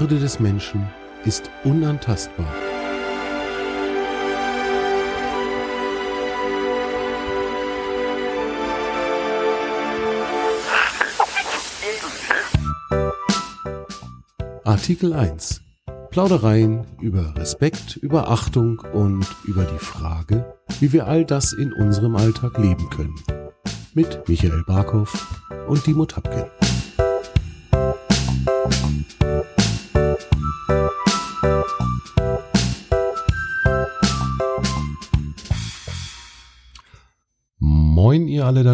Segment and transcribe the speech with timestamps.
[0.00, 0.88] Würde des Menschen
[1.24, 2.52] ist unantastbar.
[14.64, 15.62] Artikel 1.
[16.10, 20.44] Plaudereien über Respekt, über Achtung und über die Frage,
[20.80, 23.14] wie wir all das in unserem Alltag leben können.
[23.94, 26.46] Mit Michael Barkow und Dimo Tapkin.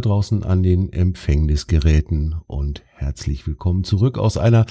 [0.01, 4.65] Da draußen an den Empfängnisgeräten und herzlich willkommen zurück aus einer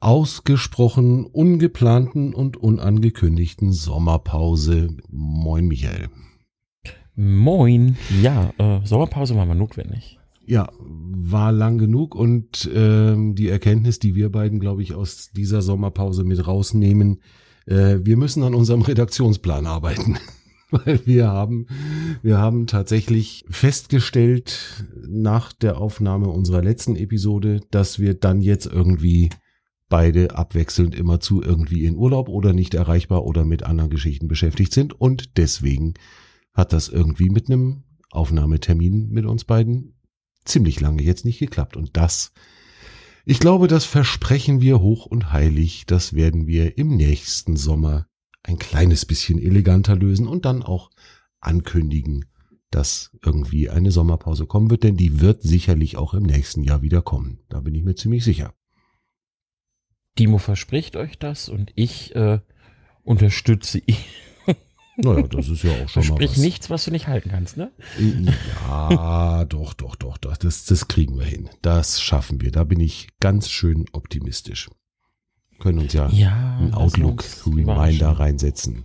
[0.00, 4.96] ausgesprochen ungeplanten und unangekündigten Sommerpause.
[5.10, 6.08] Moin Michael.
[7.14, 7.98] Moin.
[8.22, 10.18] Ja, äh, Sommerpause war mal notwendig.
[10.46, 15.60] Ja, war lang genug und ähm, die Erkenntnis, die wir beiden, glaube ich, aus dieser
[15.60, 17.20] Sommerpause mit rausnehmen,
[17.66, 20.16] äh, wir müssen an unserem Redaktionsplan arbeiten.
[20.70, 21.66] Weil wir haben,
[22.22, 29.30] wir haben tatsächlich festgestellt nach der Aufnahme unserer letzten Episode, dass wir dann jetzt irgendwie
[29.88, 34.74] beide abwechselnd immer zu irgendwie in Urlaub oder nicht erreichbar oder mit anderen Geschichten beschäftigt
[34.74, 35.00] sind.
[35.00, 35.94] Und deswegen
[36.52, 39.94] hat das irgendwie mit einem Aufnahmetermin mit uns beiden
[40.44, 41.78] ziemlich lange jetzt nicht geklappt.
[41.78, 42.32] Und das,
[43.24, 45.84] ich glaube, das versprechen wir hoch und heilig.
[45.86, 48.06] Das werden wir im nächsten Sommer
[48.48, 50.90] ein kleines bisschen eleganter lösen und dann auch
[51.40, 52.24] ankündigen,
[52.70, 57.02] dass irgendwie eine Sommerpause kommen wird, denn die wird sicherlich auch im nächsten Jahr wieder
[57.02, 57.40] kommen.
[57.48, 58.54] Da bin ich mir ziemlich sicher.
[60.18, 62.40] Dimo verspricht euch das und ich äh,
[63.02, 63.96] unterstütze ihn.
[65.00, 66.42] Naja, das ist ja auch schon Versprich mal was.
[66.42, 67.70] nichts, was du nicht halten kannst, ne?
[68.00, 70.36] Ja, doch, doch, doch, doch.
[70.36, 71.48] Das, das kriegen wir hin.
[71.62, 72.50] Das schaffen wir.
[72.50, 74.68] Da bin ich ganz schön optimistisch.
[75.58, 78.84] Können uns ja, Ja, einen Outlook-Reminder reinsetzen.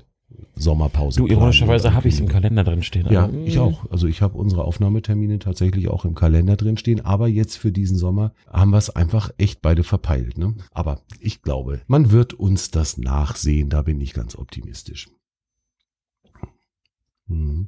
[0.55, 1.19] Sommerpause.
[1.19, 3.07] Du, ironischerweise habe ich es im Kalender drin stehen.
[3.11, 3.89] Ja, aber, ich auch.
[3.89, 7.97] Also ich habe unsere Aufnahmetermine tatsächlich auch im Kalender drin stehen, aber jetzt für diesen
[7.97, 10.37] Sommer haben wir es einfach echt beide verpeilt.
[10.37, 10.55] Ne?
[10.71, 15.09] Aber ich glaube, man wird uns das nachsehen, da bin ich ganz optimistisch.
[17.27, 17.67] Mhm.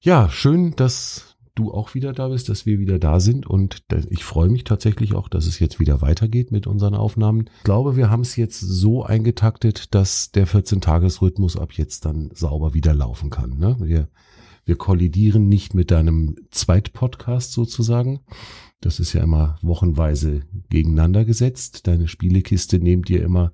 [0.00, 4.24] Ja, schön, dass du auch wieder da bist, dass wir wieder da sind und ich
[4.24, 7.50] freue mich tatsächlich auch, dass es jetzt wieder weitergeht mit unseren Aufnahmen.
[7.58, 12.74] Ich glaube, wir haben es jetzt so eingetaktet, dass der 14-Tages-Rhythmus ab jetzt dann sauber
[12.74, 13.58] wieder laufen kann.
[13.58, 13.76] Ne?
[13.80, 14.08] Wir,
[14.64, 18.20] wir kollidieren nicht mit deinem Zweitpodcast sozusagen.
[18.80, 21.86] Das ist ja immer wochenweise gegeneinander gesetzt.
[21.86, 23.52] Deine Spielekiste nehmt ihr immer,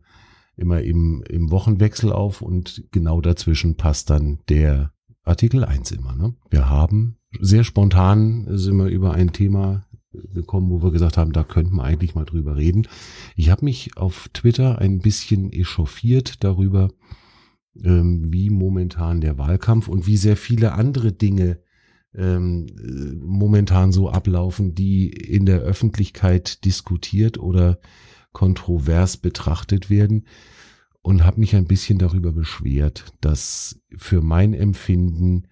[0.56, 4.92] immer im, im Wochenwechsel auf und genau dazwischen passt dann der
[5.25, 6.14] Artikel 1 immer.
[6.14, 6.34] Ne?
[6.48, 11.44] Wir haben sehr spontan sind wir über ein Thema gekommen, wo wir gesagt haben, da
[11.44, 12.88] könnten wir eigentlich mal drüber reden.
[13.37, 16.91] Ich habe mich auf Twitter ein bisschen echauffiert darüber,
[17.82, 21.60] ähm, wie momentan der Wahlkampf und wie sehr viele andere Dinge
[22.15, 27.78] ähm, äh, momentan so ablaufen, die in der Öffentlichkeit diskutiert oder
[28.32, 30.26] kontrovers betrachtet werden
[31.03, 35.44] und habe mich ein bisschen darüber beschwert, dass für mein Empfinden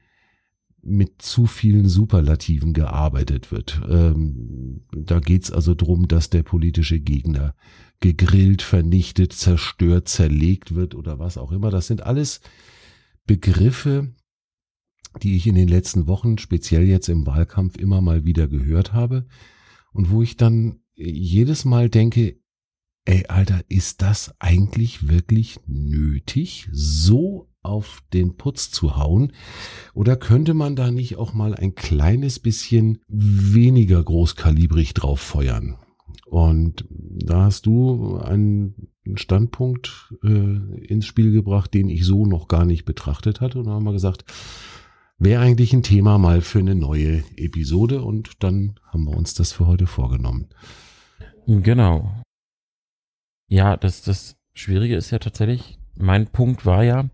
[0.86, 3.80] mit zu vielen Superlativen gearbeitet wird.
[3.88, 7.54] Ähm, da geht's also drum, dass der politische Gegner
[8.00, 11.70] gegrillt, vernichtet, zerstört, zerlegt wird oder was auch immer.
[11.70, 12.40] Das sind alles
[13.26, 14.14] Begriffe,
[15.22, 19.26] die ich in den letzten Wochen, speziell jetzt im Wahlkampf, immer mal wieder gehört habe
[19.92, 22.38] und wo ich dann jedes Mal denke,
[23.06, 29.32] ey, Alter, ist das eigentlich wirklich nötig, so auf den Putz zu hauen?
[29.94, 35.76] Oder könnte man da nicht auch mal ein kleines bisschen weniger großkalibrig drauf feuern?
[36.26, 42.64] Und da hast du einen Standpunkt äh, ins Spiel gebracht, den ich so noch gar
[42.64, 43.60] nicht betrachtet hatte.
[43.60, 44.24] Und da haben wir gesagt,
[45.18, 48.02] wäre eigentlich ein Thema mal für eine neue Episode.
[48.02, 50.48] Und dann haben wir uns das für heute vorgenommen.
[51.46, 52.22] Genau.
[53.48, 57.08] Ja, das, das Schwierige ist ja tatsächlich, mein Punkt war ja,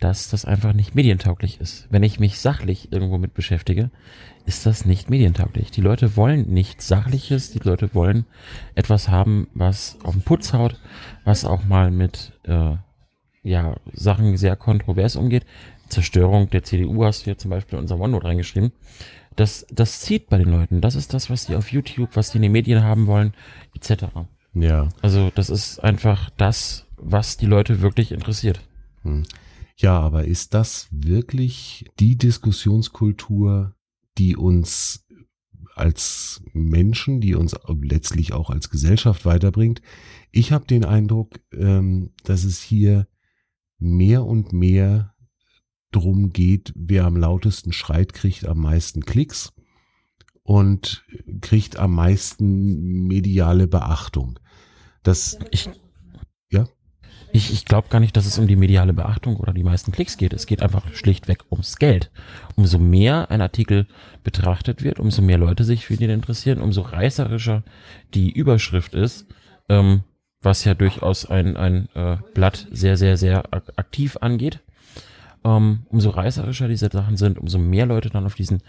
[0.00, 1.86] dass das einfach nicht medientauglich ist.
[1.90, 3.90] Wenn ich mich sachlich irgendwo mit beschäftige,
[4.46, 5.70] ist das nicht medientauglich.
[5.70, 8.24] Die Leute wollen nichts Sachliches, die Leute wollen
[8.74, 10.80] etwas haben, was auf den Putz haut,
[11.24, 12.76] was auch mal mit äh,
[13.42, 15.44] ja, Sachen sehr kontrovers umgeht.
[15.88, 18.72] Zerstörung der CDU hast du ja zum Beispiel in unser OneNote reingeschrieben.
[19.36, 20.80] Das, das zieht bei den Leuten.
[20.80, 23.34] Das ist das, was die auf YouTube, was die in den Medien haben wollen,
[23.74, 24.04] etc.
[24.54, 24.88] Ja.
[25.02, 28.60] Also das ist einfach das, was die Leute wirklich interessiert.
[29.02, 29.24] Hm.
[29.80, 33.74] Ja, aber ist das wirklich die Diskussionskultur,
[34.18, 35.06] die uns
[35.74, 39.80] als Menschen, die uns letztlich auch als Gesellschaft weiterbringt.
[40.32, 43.08] Ich habe den Eindruck, ähm, dass es hier
[43.78, 45.14] mehr und mehr
[45.92, 49.54] drum geht, wer am lautesten schreit, kriegt am meisten Klicks
[50.42, 51.06] und
[51.40, 54.38] kriegt am meisten mediale Beachtung.
[55.02, 55.70] Das ich,
[56.50, 56.68] ja.
[57.32, 60.16] Ich, ich glaube gar nicht, dass es um die mediale Beachtung oder die meisten Klicks
[60.16, 60.32] geht.
[60.32, 62.10] Es geht einfach schlichtweg ums Geld.
[62.56, 63.86] Umso mehr ein Artikel
[64.24, 67.62] betrachtet wird, umso mehr Leute sich für den interessieren, umso reißerischer
[68.14, 69.26] die Überschrift ist,
[69.68, 70.02] ähm,
[70.42, 74.60] was ja durchaus ein, ein äh, Blatt sehr, sehr, sehr aktiv angeht.
[75.44, 78.60] Ähm, umso reißerischer diese Sachen sind, umso mehr Leute dann auf diesen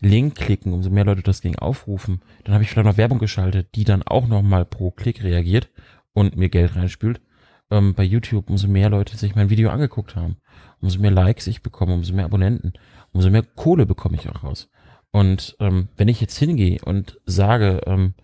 [0.00, 2.20] Link klicken, umso mehr Leute das Ding aufrufen.
[2.44, 5.70] Dann habe ich vielleicht noch Werbung geschaltet, die dann auch nochmal pro Klick reagiert
[6.12, 7.20] und mir Geld reinspült.
[7.70, 10.36] Ähm, bei YouTube, umso mehr Leute sich mein Video angeguckt haben,
[10.80, 12.72] umso mehr Likes ich bekomme, umso mehr Abonnenten,
[13.12, 14.70] umso mehr Kohle bekomme ich auch raus.
[15.10, 18.14] Und ähm, wenn ich jetzt hingehe und sage, ähm,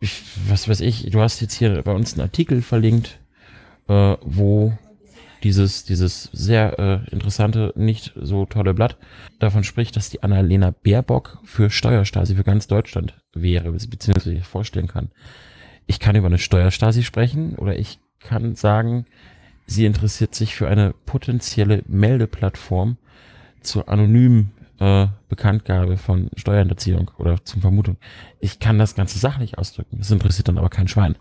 [0.00, 3.18] ich, was weiß ich, du hast jetzt hier bei uns einen Artikel verlinkt,
[3.88, 4.76] äh, wo
[5.42, 8.96] dieses, dieses sehr äh, interessante, nicht so tolle Blatt
[9.38, 15.10] davon spricht, dass die Annalena Baerbock für Steuerstasi für ganz Deutschland wäre, beziehungsweise vorstellen kann.
[15.86, 19.06] Ich kann über eine Steuerstasi sprechen oder ich kann sagen,
[19.66, 22.96] sie interessiert sich für eine potenzielle Meldeplattform
[23.60, 27.96] zur anonymen äh, Bekanntgabe von Steuerhinterziehung oder zum Vermutung.
[28.40, 29.98] Ich kann das Ganze sachlich ausdrücken.
[29.98, 31.16] Das interessiert dann aber kein Schwein.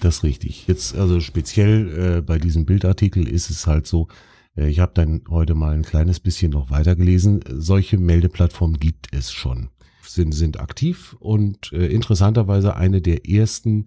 [0.00, 0.66] Das ist richtig.
[0.66, 4.08] Jetzt also speziell äh, bei diesem Bildartikel ist es halt so,
[4.56, 7.40] äh, ich habe dann heute mal ein kleines bisschen noch weitergelesen.
[7.48, 9.70] Solche Meldeplattformen gibt es schon,
[10.02, 13.86] sind, sind aktiv und äh, interessanterweise eine der ersten,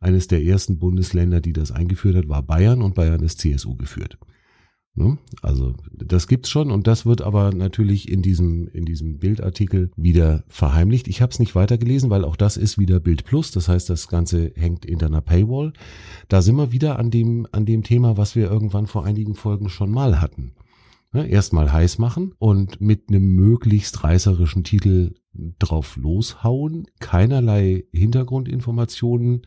[0.00, 4.18] eines der ersten Bundesländer, die das eingeführt hat, war Bayern und Bayern ist CSU geführt.
[4.94, 5.18] Ne?
[5.40, 10.42] Also das gibt's schon und das wird aber natürlich in diesem in diesem Bildartikel wieder
[10.48, 11.06] verheimlicht.
[11.06, 13.52] Ich habe es nicht weitergelesen, weil auch das ist wieder Bild Plus.
[13.52, 15.72] Das heißt, das Ganze hängt in einer Paywall.
[16.28, 19.68] Da sind wir wieder an dem an dem Thema, was wir irgendwann vor einigen Folgen
[19.68, 20.52] schon mal hatten.
[21.12, 21.28] Ne?
[21.28, 25.14] Erstmal heiß machen und mit einem möglichst reißerischen Titel
[25.60, 29.42] drauf loshauen, keinerlei Hintergrundinformationen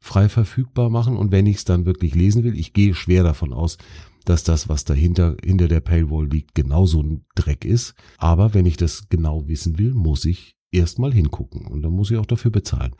[0.00, 3.52] frei verfügbar machen und wenn ich es dann wirklich lesen will, ich gehe schwer davon
[3.52, 3.76] aus,
[4.24, 7.94] dass das, was dahinter, hinter der Paywall liegt, genauso ein Dreck ist.
[8.18, 12.16] Aber wenn ich das genau wissen will, muss ich erstmal hingucken und dann muss ich
[12.16, 12.94] auch dafür bezahlen.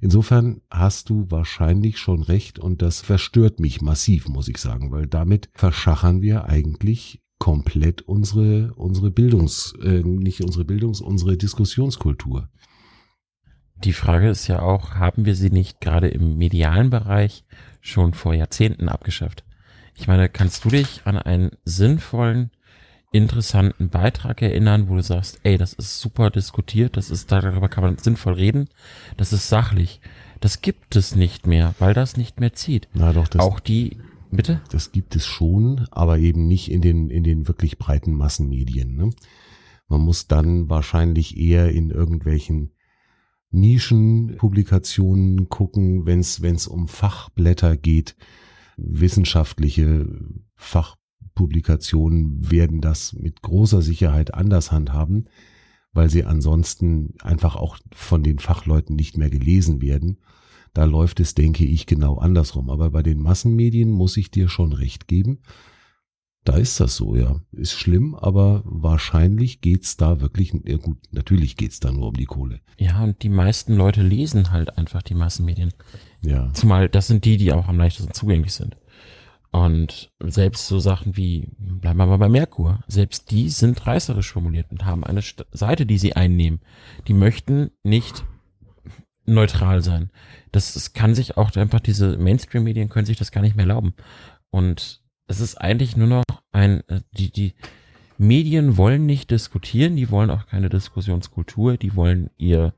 [0.00, 5.06] Insofern hast du wahrscheinlich schon recht und das verstört mich massiv, muss ich sagen, weil
[5.06, 12.48] damit verschachern wir eigentlich komplett unsere unsere Bildungs äh, nicht unsere Bildungs unsere Diskussionskultur.
[13.84, 17.44] Die Frage ist ja auch, haben wir sie nicht gerade im medialen Bereich
[17.80, 19.44] schon vor Jahrzehnten abgeschafft?
[19.94, 22.50] Ich meine, kannst du dich an einen sinnvollen,
[23.12, 27.84] interessanten Beitrag erinnern, wo du sagst, ey, das ist super diskutiert, das ist, darüber kann
[27.84, 28.68] man sinnvoll reden,
[29.16, 30.00] das ist sachlich.
[30.40, 32.88] Das gibt es nicht mehr, weil das nicht mehr zieht.
[32.92, 33.98] Na doch, das, auch die,
[34.30, 34.60] bitte?
[34.70, 38.96] Das gibt es schon, aber eben nicht in den, in den wirklich breiten Massenmedien.
[38.96, 39.10] Ne?
[39.88, 42.72] Man muss dann wahrscheinlich eher in irgendwelchen
[43.50, 48.16] Nischenpublikationen gucken, wenn es um Fachblätter geht,
[48.76, 50.06] wissenschaftliche
[50.56, 55.24] Fachpublikationen werden das mit großer Sicherheit anders handhaben,
[55.92, 60.18] weil sie ansonsten einfach auch von den Fachleuten nicht mehr gelesen werden.
[60.74, 62.68] Da läuft es, denke ich, genau andersrum.
[62.68, 65.38] Aber bei den Massenmedien muss ich dir schon recht geben.
[66.46, 67.40] Da ist das so, ja.
[67.50, 72.24] Ist schlimm, aber wahrscheinlich geht's da wirklich, ja gut, natürlich geht's da nur um die
[72.24, 72.60] Kohle.
[72.78, 75.74] Ja, und die meisten Leute lesen halt einfach die Massenmedien.
[76.22, 76.52] Ja.
[76.52, 78.76] Zumal das sind die, die auch am leichtesten zugänglich sind.
[79.50, 84.70] Und selbst so Sachen wie, bleiben wir mal bei Merkur, selbst die sind reißerisch formuliert
[84.70, 86.60] und haben eine Seite, die sie einnehmen.
[87.08, 88.24] Die möchten nicht
[89.24, 90.10] neutral sein.
[90.52, 93.94] Das, das kann sich auch einfach, diese Mainstream-Medien können sich das gar nicht mehr erlauben.
[94.50, 97.54] Und es ist eigentlich nur noch ein, äh, die, die
[98.18, 102.74] Medien wollen nicht diskutieren, die wollen auch keine Diskussionskultur, die wollen ihr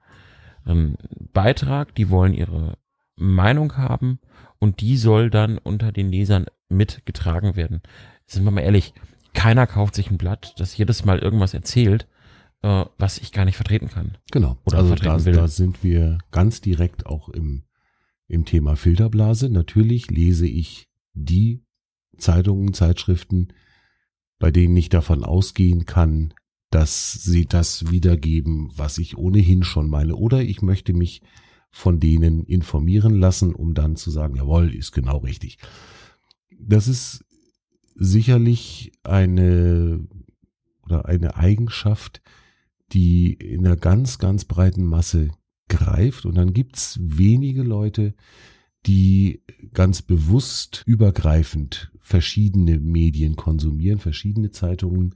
[0.66, 0.96] ähm,
[1.32, 2.76] Beitrag, die wollen ihre
[3.16, 4.18] Meinung haben
[4.58, 7.82] und die soll dann unter den Lesern mitgetragen werden.
[8.26, 8.94] Sind wir mal ehrlich,
[9.32, 12.08] keiner kauft sich ein Blatt, das jedes Mal irgendwas erzählt,
[12.62, 14.18] äh, was ich gar nicht vertreten kann.
[14.32, 14.58] Genau.
[14.64, 15.34] Oder also vertreten da, will.
[15.34, 17.64] da sind wir ganz direkt auch im,
[18.26, 19.48] im Thema Filterblase.
[19.48, 21.64] Natürlich lese ich die
[22.18, 23.48] Zeitungen, Zeitschriften,
[24.38, 26.34] bei denen ich davon ausgehen kann,
[26.70, 30.16] dass sie das wiedergeben, was ich ohnehin schon meine.
[30.16, 31.22] Oder ich möchte mich
[31.70, 35.58] von denen informieren lassen, um dann zu sagen, jawohl, ist genau richtig.
[36.58, 37.24] Das ist
[37.94, 40.06] sicherlich eine
[40.82, 42.22] oder eine Eigenschaft,
[42.92, 45.30] die in einer ganz, ganz breiten Masse
[45.68, 46.24] greift.
[46.24, 48.14] Und dann gibt's wenige Leute,
[48.86, 49.42] die
[49.72, 55.14] ganz bewusst übergreifend verschiedene Medien konsumieren, verschiedene Zeitungen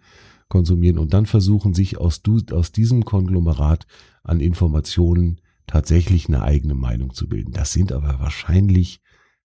[0.49, 2.21] konsumieren und dann versuchen, sich aus,
[2.53, 3.87] aus diesem Konglomerat
[4.23, 7.53] an Informationen tatsächlich eine eigene Meinung zu bilden.
[7.53, 9.01] Das sind aber wahrscheinlich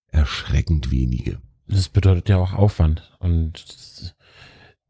[0.08, 1.40] erschreckend wenige.
[1.66, 3.16] Das bedeutet ja auch Aufwand.
[3.20, 4.14] Und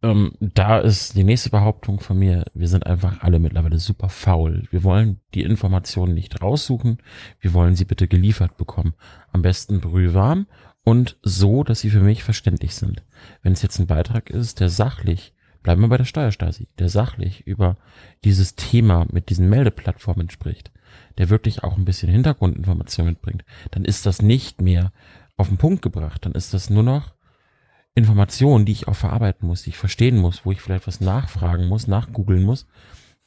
[0.02, 4.68] ähm, da ist die nächste Behauptung von mir, wir sind einfach alle mittlerweile super faul.
[4.70, 6.98] Wir wollen die Informationen nicht raussuchen,
[7.40, 8.94] wir wollen sie bitte geliefert bekommen.
[9.32, 10.46] Am besten brühwarm
[10.84, 13.02] und so, dass sie für mich verständlich sind.
[13.42, 17.46] Wenn es jetzt ein Beitrag ist, der sachlich, bleiben wir bei der Steuerstasi, der sachlich
[17.46, 17.76] über
[18.24, 20.70] dieses Thema mit diesen Meldeplattformen spricht,
[21.18, 24.92] der wirklich auch ein bisschen Hintergrundinformation mitbringt, dann ist das nicht mehr
[25.36, 27.17] auf den Punkt gebracht, dann ist das nur noch
[27.98, 31.68] Informationen, die ich auch verarbeiten muss, die ich verstehen muss, wo ich vielleicht was nachfragen
[31.68, 32.66] muss, nachgoogeln muss.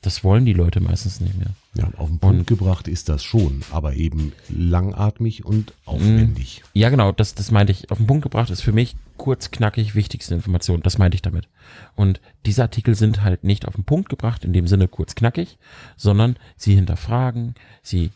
[0.01, 1.51] Das wollen die Leute meistens nicht mehr.
[1.75, 6.63] Ja, auf den Punkt und, gebracht ist das schon, aber eben langatmig und aufwendig.
[6.73, 7.91] Ja, genau, das, das meinte ich.
[7.91, 10.81] Auf den Punkt gebracht ist für mich kurz, knackig, wichtigste Information.
[10.81, 11.47] Das meinte ich damit.
[11.95, 15.59] Und diese Artikel sind halt nicht auf den Punkt gebracht, in dem Sinne kurz, knackig,
[15.97, 18.09] sondern sie hinterfragen, sie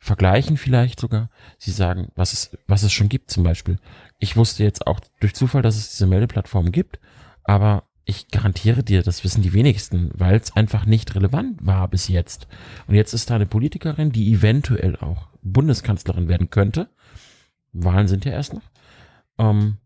[0.00, 1.30] vergleichen vielleicht sogar.
[1.58, 3.78] Sie sagen, was es, was es schon gibt zum Beispiel
[4.20, 7.00] ich wusste jetzt auch durch Zufall, dass es diese Meldeplattform gibt,
[7.42, 12.08] aber ich garantiere dir, das wissen die wenigsten, weil es einfach nicht relevant war bis
[12.08, 12.46] jetzt.
[12.86, 16.90] Und jetzt ist da eine Politikerin, die eventuell auch Bundeskanzlerin werden könnte.
[17.72, 18.70] Wahlen sind ja erst noch.
[19.38, 19.78] Ähm,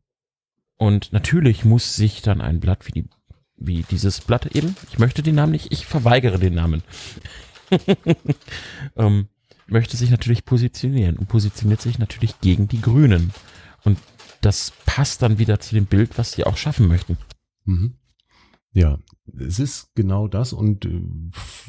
[0.76, 3.08] und natürlich muss sich dann ein Blatt wie die,
[3.56, 6.82] wie dieses Blatt eben, ich möchte den Namen nicht, ich verweigere den Namen,
[8.96, 9.28] ähm,
[9.66, 13.32] möchte sich natürlich positionieren und positioniert sich natürlich gegen die Grünen.
[13.84, 13.98] Und
[14.40, 17.16] das passt dann wieder zu dem Bild, was sie auch schaffen möchten.
[17.64, 17.94] Mhm.
[18.72, 18.98] Ja,
[19.38, 21.00] es ist genau das und äh,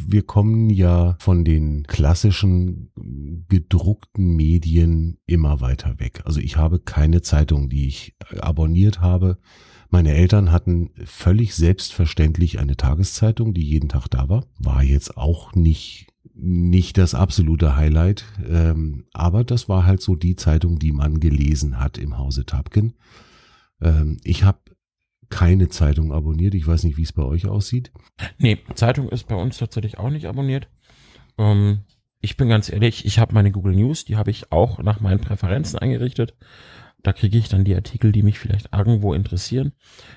[0.08, 2.92] wir kommen ja von den klassischen
[3.48, 6.24] gedruckten Medien immer weiter weg.
[6.26, 9.38] Also ich habe keine Zeitung, die ich abonniert habe.
[9.90, 14.48] Meine Eltern hatten völlig selbstverständlich eine Tageszeitung, die jeden Tag da war.
[14.58, 20.36] War jetzt auch nicht nicht das absolute Highlight, ähm, aber das war halt so die
[20.36, 22.96] Zeitung, die man gelesen hat im Hause Tapken.
[23.82, 24.60] Ähm, ich habe
[25.30, 26.54] keine Zeitung abonniert.
[26.54, 27.92] Ich weiß nicht, wie es bei euch aussieht.
[28.38, 30.68] Nee, Zeitung ist bei uns tatsächlich auch nicht abonniert.
[31.38, 31.80] Ähm,
[32.22, 35.20] ich bin ganz ehrlich, ich habe meine Google News, die habe ich auch nach meinen
[35.20, 36.36] Präferenzen eingerichtet.
[37.02, 39.74] Da kriege ich dann die Artikel, die mich vielleicht irgendwo interessieren.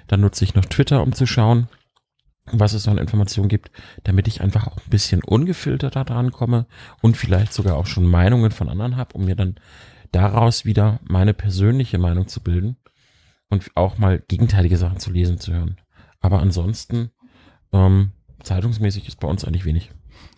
[0.06, 1.68] Dann nutze ich noch Twitter, um zu schauen,
[2.52, 3.70] was es an Informationen gibt,
[4.04, 6.66] damit ich einfach auch ein bisschen ungefilterter dran komme
[7.02, 9.56] und vielleicht sogar auch schon Meinungen von anderen habe, um mir dann
[10.12, 12.76] daraus wieder meine persönliche Meinung zu bilden
[13.48, 15.76] und auch mal gegenteilige Sachen zu lesen zu hören.
[16.20, 17.10] Aber ansonsten,
[17.72, 18.12] ähm,
[18.42, 19.90] zeitungsmäßig ist bei uns eigentlich wenig.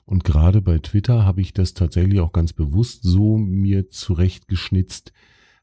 [0.04, 5.12] Und gerade bei Twitter habe ich das tatsächlich auch ganz bewusst so mir zurechtgeschnitzt,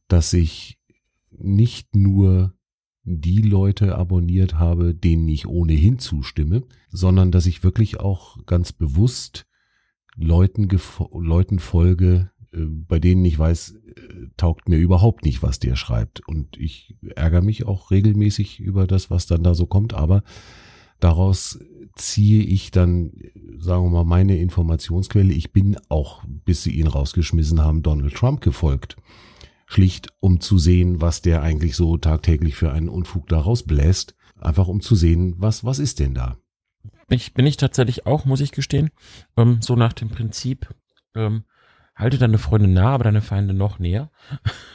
[0.08, 0.80] dass ich
[1.32, 2.54] nicht nur
[3.10, 9.46] die Leute abonniert habe, denen ich ohnehin zustimme, sondern dass ich wirklich auch ganz bewusst
[10.18, 10.68] Leuten,
[11.14, 16.28] Leuten folge, äh, bei denen ich weiß, äh, taugt mir überhaupt nicht, was der schreibt.
[16.28, 20.22] Und ich ärgere mich auch regelmäßig über das, was dann da so kommt, aber
[21.00, 21.60] daraus
[21.96, 23.14] ziehe ich dann,
[23.58, 25.32] sagen wir mal, meine Informationsquelle.
[25.32, 28.98] Ich bin auch, bis sie ihn rausgeschmissen haben, Donald Trump gefolgt
[29.68, 34.16] schlicht um zu sehen, was der eigentlich so tagtäglich für einen Unfug da rausbläst.
[34.40, 36.38] Einfach um zu sehen, was, was ist denn da?
[37.10, 38.90] Ich bin ich tatsächlich auch, muss ich gestehen,
[39.36, 40.74] ähm, so nach dem Prinzip,
[41.16, 41.44] ähm,
[41.96, 44.10] halte deine Freunde nah, aber deine Feinde noch näher.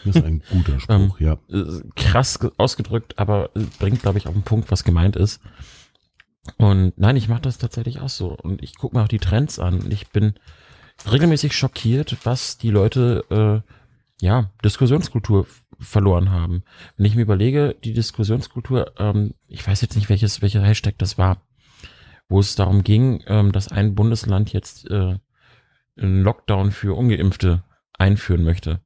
[0.05, 1.39] Das ist ein guter Spruch, ähm, ja.
[1.49, 5.41] Äh, krass ausgedrückt, aber bringt, glaube ich, auf den Punkt, was gemeint ist.
[6.57, 8.37] Und nein, ich mache das tatsächlich auch so.
[8.37, 9.81] Und ich gucke mir auch die Trends an.
[9.81, 10.35] Und ich bin
[11.11, 13.73] regelmäßig schockiert, was die Leute äh,
[14.23, 15.49] ja, Diskussionskultur
[15.81, 16.63] verloren haben.
[16.97, 21.19] Wenn ich mir überlege, die Diskussionskultur, ähm, ich weiß jetzt nicht, welches, welcher Hashtag das
[21.19, 21.43] war,
[22.29, 25.19] wo es darum ging, ähm, dass ein Bundesland jetzt äh,
[25.97, 27.65] einen Lockdown für Ungeimpfte
[27.99, 28.81] einführen möchte.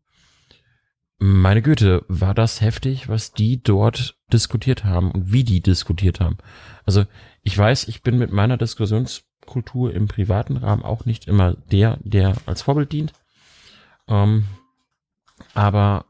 [1.19, 6.39] Meine Güte, war das heftig, was die dort diskutiert haben und wie die diskutiert haben.
[6.87, 7.05] Also
[7.43, 12.37] ich weiß, ich bin mit meiner Diskussionskultur im privaten Rahmen auch nicht immer der, der
[12.47, 13.13] als Vorbild dient.
[14.09, 14.47] Ähm,
[15.55, 16.05] aber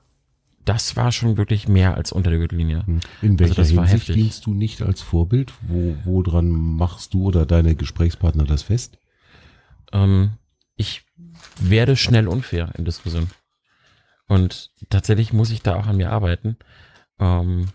[0.65, 2.85] das war schon wirklich mehr als unter der Gürtellinie.
[2.87, 3.01] Hm.
[3.23, 5.53] In welcher also Hinsicht dienst du nicht als Vorbild?
[5.63, 8.99] Wo, wo dran machst du oder deine Gesprächspartner das fest?
[9.93, 10.33] Ähm,
[10.75, 11.05] ich
[11.61, 13.31] werde schnell unfair in Diskussionen.
[14.27, 16.57] Und tatsächlich muss ich da auch an mir arbeiten.
[17.21, 17.69] Ähm,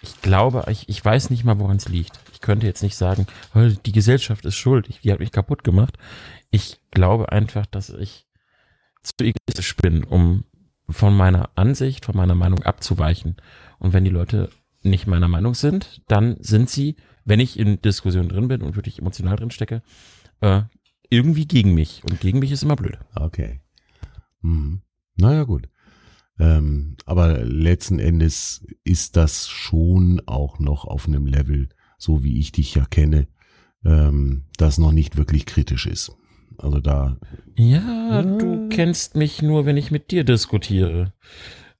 [0.00, 2.18] ich glaube, ich, ich weiß nicht mal, woran es liegt.
[2.32, 5.98] Ich könnte jetzt nicht sagen, die Gesellschaft ist schuld, ich, die hat mich kaputt gemacht.
[6.50, 8.26] Ich glaube einfach, dass ich
[9.02, 10.44] zu egoistisch bin, um
[10.90, 13.36] von meiner Ansicht, von meiner Meinung abzuweichen.
[13.78, 14.50] Und wenn die Leute
[14.82, 18.98] nicht meiner Meinung sind, dann sind sie, wenn ich in Diskussionen drin bin und wirklich
[18.98, 19.82] emotional drin stecke,
[20.40, 20.62] äh,
[21.10, 22.02] irgendwie gegen mich.
[22.04, 22.98] Und gegen mich ist immer blöd.
[23.14, 23.60] Okay.
[24.42, 24.82] Mhm.
[25.16, 25.68] Naja, gut.
[26.38, 31.68] Ähm, aber letzten Endes ist das schon auch noch auf einem Level,
[31.98, 33.28] so wie ich dich ja kenne,
[33.84, 36.12] ähm, das noch nicht wirklich kritisch ist.
[36.62, 37.16] Also da.
[37.56, 41.12] Ja, du kennst mich nur, wenn ich mit dir diskutiere.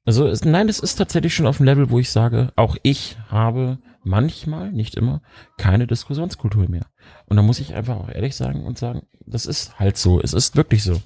[0.04, 3.16] Also es, nein, es ist tatsächlich schon auf einem Level, wo ich sage, auch ich
[3.28, 5.22] habe manchmal, nicht immer,
[5.58, 6.86] keine Diskussionskultur mehr.
[7.26, 10.20] Und da muss ich einfach auch ehrlich sagen und sagen, das ist halt so.
[10.20, 11.00] Es ist wirklich so.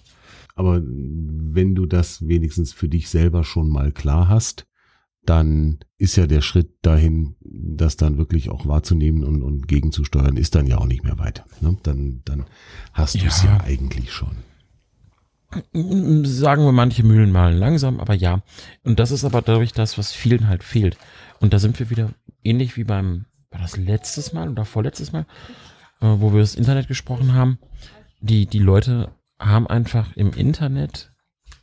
[0.54, 4.66] Aber wenn du das wenigstens für dich selber schon mal klar hast,
[5.26, 10.54] dann ist ja der Schritt dahin, das dann wirklich auch wahrzunehmen und, und gegenzusteuern, ist
[10.54, 11.44] dann ja auch nicht mehr weit.
[11.60, 11.76] Ne?
[11.82, 12.44] Dann, dann
[12.92, 13.56] hast du es ja.
[13.56, 14.36] ja eigentlich schon.
[16.24, 18.42] Sagen wir manche Mühlen malen langsam, aber ja.
[18.82, 20.98] Und das ist aber dadurch das, was vielen halt fehlt.
[21.40, 22.10] Und da sind wir wieder
[22.42, 25.26] ähnlich wie beim, war das letztes Mal oder vorletztes Mal,
[26.00, 27.58] äh, wo wir das Internet gesprochen haben.
[28.20, 31.12] Die, die Leute haben einfach im Internet,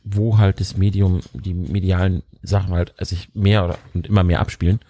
[0.04, 4.80] wo halt das Medium, die medialen Sachen halt sich mehr oder und immer mehr abspielen,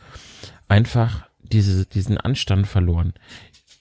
[0.68, 3.12] einfach diese, diesen Anstand verloren.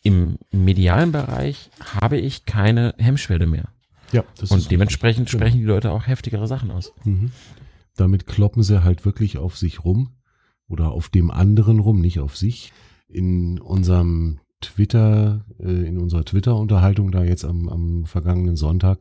[0.04, 3.70] Im medialen Bereich habe ich keine Hemmschwelle mehr.
[4.12, 5.40] Ja, das und ist dementsprechend richtig.
[5.40, 6.92] sprechen die Leute auch heftigere Sachen aus.
[7.04, 7.32] Mhm.
[7.96, 10.10] Damit kloppen sie halt wirklich auf sich rum
[10.68, 12.74] oder auf dem anderen rum, nicht auf sich.
[13.08, 19.00] In unserem Twitter, äh, in unserer Twitter-Unterhaltung da jetzt am, am vergangenen Sonntag,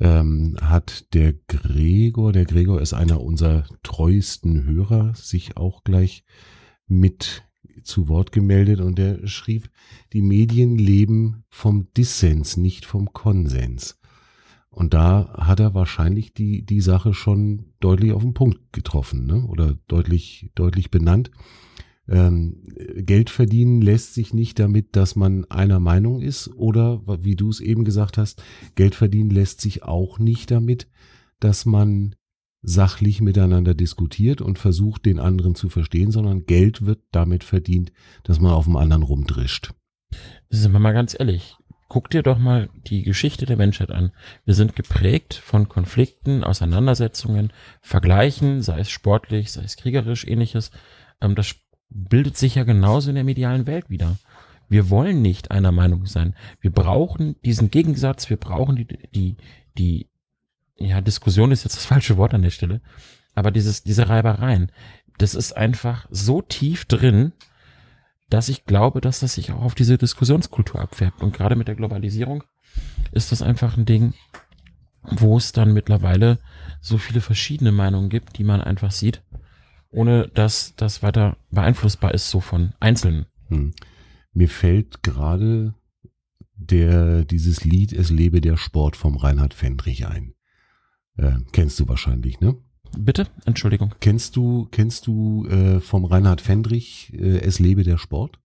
[0.00, 6.24] ähm, hat der Gregor, der Gregor ist einer unserer treuesten Hörer, sich auch gleich
[6.86, 7.44] mit
[7.84, 9.70] zu Wort gemeldet und der schrieb,
[10.12, 13.98] die Medien leben vom Dissens, nicht vom Konsens.
[14.70, 19.44] Und da hat er wahrscheinlich die, die Sache schon deutlich auf den Punkt getroffen, ne?
[19.46, 21.30] oder deutlich, deutlich benannt.
[22.10, 22.64] Ähm,
[22.96, 27.60] Geld verdienen lässt sich nicht damit, dass man einer Meinung ist oder, wie du es
[27.60, 28.42] eben gesagt hast,
[28.74, 30.88] Geld verdienen lässt sich auch nicht damit,
[31.38, 32.16] dass man
[32.62, 37.92] sachlich miteinander diskutiert und versucht, den anderen zu verstehen, sondern Geld wird damit verdient,
[38.24, 39.72] dass man auf dem anderen rumdrischt.
[40.50, 41.56] Sind wir mal ganz ehrlich.
[41.88, 44.12] Guck dir doch mal die Geschichte der Menschheit an.
[44.44, 50.70] Wir sind geprägt von Konflikten, Auseinandersetzungen, Vergleichen, sei es sportlich, sei es kriegerisch, ähnliches.
[51.20, 51.54] Ähm, das
[51.90, 54.16] bildet sich ja genauso in der medialen Welt wieder.
[54.68, 56.34] Wir wollen nicht einer Meinung sein.
[56.60, 59.36] Wir brauchen diesen Gegensatz, wir brauchen die, die,
[59.76, 60.08] die,
[60.76, 62.80] ja, Diskussion ist jetzt das falsche Wort an der Stelle,
[63.34, 64.70] aber dieses, diese Reibereien,
[65.18, 67.32] das ist einfach so tief drin,
[68.30, 71.20] dass ich glaube, dass das sich auch auf diese Diskussionskultur abfärbt.
[71.20, 72.44] Und gerade mit der Globalisierung
[73.10, 74.14] ist das einfach ein Ding,
[75.02, 76.38] wo es dann mittlerweile
[76.80, 79.22] so viele verschiedene Meinungen gibt, die man einfach sieht
[79.90, 83.26] ohne dass das weiter beeinflussbar ist, so von Einzelnen.
[83.48, 83.72] Hm.
[84.32, 85.74] Mir fällt gerade
[86.54, 90.34] der, dieses Lied Es lebe der Sport vom Reinhard Fendrich ein.
[91.16, 92.56] Äh, kennst du wahrscheinlich, ne?
[92.96, 93.26] Bitte?
[93.44, 93.94] Entschuldigung.
[94.00, 98.38] Kennst du, kennst du äh, vom Reinhard Fendrich äh, Es lebe der Sport?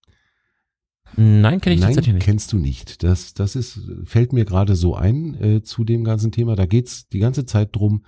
[1.18, 2.26] Nein, kenne ich Nein, tatsächlich nicht.
[2.26, 3.04] kennst du nicht.
[3.04, 6.56] Das, das ist, fällt mir gerade so ein äh, zu dem ganzen Thema.
[6.56, 8.06] Da geht's die ganze Zeit drum,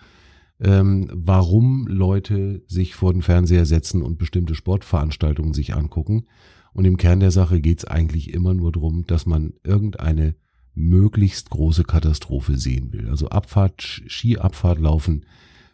[0.59, 6.25] ähm, warum Leute sich vor den Fernseher setzen und bestimmte Sportveranstaltungen sich angucken.
[6.73, 10.35] Und im Kern der Sache geht es eigentlich immer nur darum, dass man irgendeine
[10.73, 13.09] möglichst große Katastrophe sehen will.
[13.09, 15.25] Also Abfahrt, Skiabfahrt laufen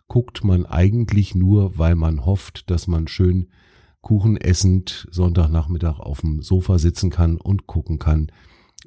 [0.08, 3.48] guckt man eigentlich nur, weil man hofft, dass man schön
[4.02, 8.32] Kuchen essend Sonntagnachmittag auf dem Sofa sitzen kann und gucken kann,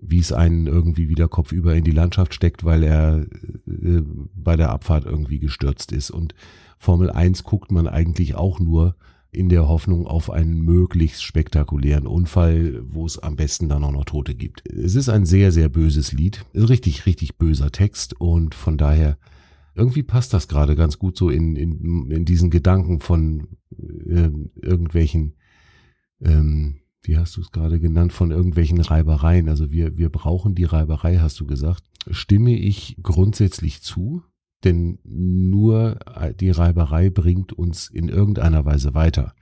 [0.01, 3.27] wie es einen irgendwie wieder kopfüber in die Landschaft steckt, weil er
[3.67, 4.03] äh,
[4.35, 6.11] bei der Abfahrt irgendwie gestürzt ist.
[6.11, 6.35] Und
[6.79, 8.97] Formel 1 guckt man eigentlich auch nur
[9.33, 14.05] in der Hoffnung auf einen möglichst spektakulären Unfall, wo es am besten dann auch noch
[14.05, 14.67] Tote gibt.
[14.71, 16.45] Es ist ein sehr, sehr böses Lied.
[16.55, 19.19] Richtig, richtig böser Text und von daher
[19.75, 24.31] irgendwie passt das gerade ganz gut so in, in, in diesen Gedanken von äh,
[24.63, 25.35] irgendwelchen
[26.25, 26.77] ähm,
[27.07, 29.49] wie hast du es gerade genannt, von irgendwelchen Reibereien.
[29.49, 31.83] Also wir, wir brauchen die Reiberei, hast du gesagt.
[32.11, 34.23] Stimme ich grundsätzlich zu,
[34.65, 35.99] denn nur
[36.41, 39.35] die Reiberei bringt uns in irgendeiner Weise weiter.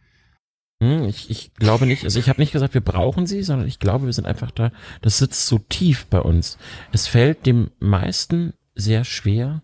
[0.83, 3.79] Hm, ich, ich glaube nicht, also ich habe nicht gesagt, wir brauchen sie, sondern ich
[3.79, 4.73] glaube, wir sind einfach da,
[5.03, 6.59] das sitzt so tief bei uns.
[6.93, 9.63] Es fällt dem meisten sehr schwer,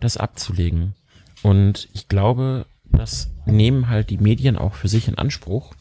[0.00, 0.94] das abzulegen.
[1.42, 5.74] Und ich glaube, das nehmen halt die Medien auch für sich in Anspruch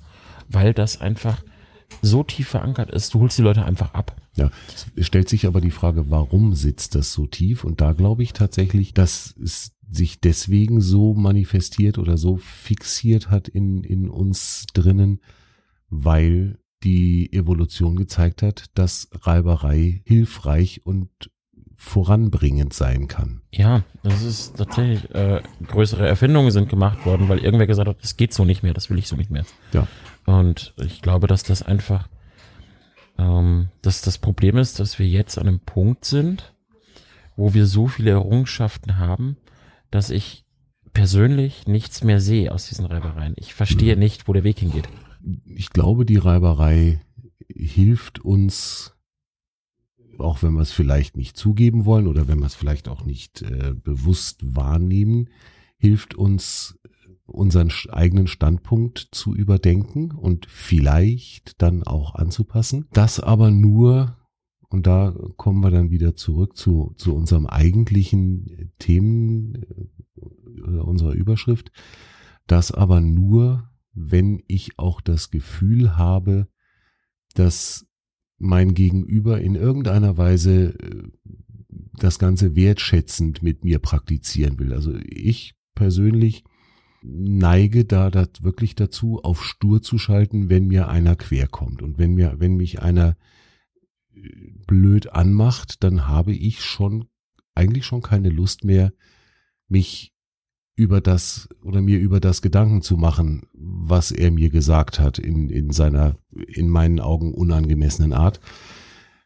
[0.53, 1.41] weil das einfach
[2.01, 4.15] so tief verankert ist, du holst die Leute einfach ab.
[4.35, 4.49] Ja,
[4.95, 7.63] es stellt sich aber die Frage, warum sitzt das so tief?
[7.63, 13.49] Und da glaube ich tatsächlich, dass es sich deswegen so manifestiert oder so fixiert hat
[13.49, 15.19] in, in uns drinnen,
[15.89, 21.09] weil die Evolution gezeigt hat, dass Reiberei hilfreich und
[21.75, 23.41] voranbringend sein kann.
[23.51, 28.17] Ja, das ist tatsächlich, äh, größere Erfindungen sind gemacht worden, weil irgendwer gesagt hat, das
[28.17, 29.45] geht so nicht mehr, das will ich so nicht mehr.
[29.73, 29.87] Ja.
[30.25, 32.07] Und ich glaube, dass das einfach,
[33.17, 36.53] ähm, dass das Problem ist, dass wir jetzt an einem Punkt sind,
[37.35, 39.37] wo wir so viele Errungenschaften haben,
[39.89, 40.45] dass ich
[40.93, 43.33] persönlich nichts mehr sehe aus diesen Reibereien.
[43.37, 43.99] Ich verstehe Mhm.
[43.99, 44.87] nicht, wo der Weg hingeht.
[45.45, 47.01] Ich glaube, die Reiberei
[47.47, 48.93] hilft uns,
[50.17, 53.41] auch wenn wir es vielleicht nicht zugeben wollen oder wenn wir es vielleicht auch nicht
[53.41, 55.29] äh, bewusst wahrnehmen,
[55.77, 56.77] hilft uns,
[57.31, 62.87] unseren eigenen Standpunkt zu überdenken und vielleicht dann auch anzupassen.
[62.93, 64.17] Das aber nur,
[64.69, 69.55] und da kommen wir dann wieder zurück zu, zu unserem eigentlichen Themen
[70.15, 71.71] äh, unserer Überschrift,
[72.47, 76.47] das aber nur, wenn ich auch das Gefühl habe,
[77.33, 77.87] dass
[78.37, 81.03] mein Gegenüber in irgendeiner Weise äh,
[81.93, 84.73] das Ganze wertschätzend mit mir praktizieren will.
[84.73, 86.43] Also ich persönlich
[87.01, 91.81] neige da dat wirklich dazu, auf stur zu schalten, wenn mir einer quer kommt.
[91.81, 93.17] Und wenn mir, wenn mich einer
[94.13, 94.21] äh,
[94.67, 97.05] blöd anmacht, dann habe ich schon
[97.55, 98.93] eigentlich schon keine Lust mehr,
[99.67, 100.13] mich
[100.75, 105.49] über das oder mir über das Gedanken zu machen, was er mir gesagt hat in,
[105.49, 108.39] in seiner, in meinen Augen unangemessenen Art.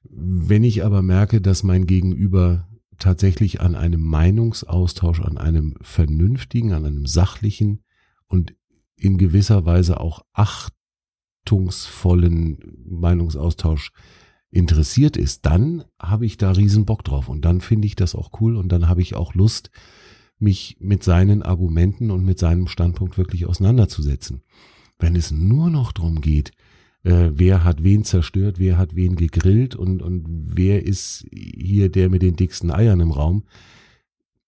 [0.03, 2.67] Wenn ich aber merke, dass mein Gegenüber
[2.99, 7.83] tatsächlich an einem Meinungsaustausch, an einem vernünftigen, an einem sachlichen
[8.27, 8.53] und
[8.97, 13.91] in gewisser Weise auch achtungsvollen Meinungsaustausch
[14.49, 18.31] interessiert ist, dann habe ich da riesen Bock drauf und dann finde ich das auch
[18.39, 19.71] cool und dann habe ich auch Lust,
[20.37, 24.43] mich mit seinen Argumenten und mit seinem Standpunkt wirklich auseinanderzusetzen.
[24.99, 26.51] Wenn es nur noch darum geht,
[27.05, 32.09] äh, wer hat wen zerstört, wer hat wen gegrillt und, und wer ist hier der
[32.09, 33.45] mit den dicksten Eiern im Raum,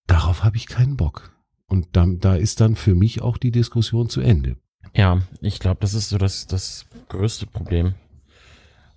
[0.07, 1.31] darauf habe ich keinen Bock.
[1.67, 4.57] Und da, da ist dann für mich auch die Diskussion zu Ende.
[4.95, 7.93] Ja, ich glaube, das ist so das, das größte Problem.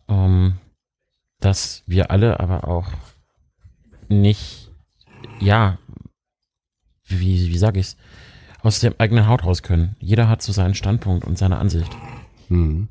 [0.09, 0.55] Ähm,
[1.41, 2.89] dass wir alle aber auch
[4.09, 4.71] nicht,
[5.41, 5.79] ja,
[7.05, 7.97] wie, wie sage ich's,
[8.63, 9.97] aus der eigenen Haut raus können.
[10.01, 11.91] Jeder hat so seinen Standpunkt und seine Ansicht.
[12.49, 12.89] Hm.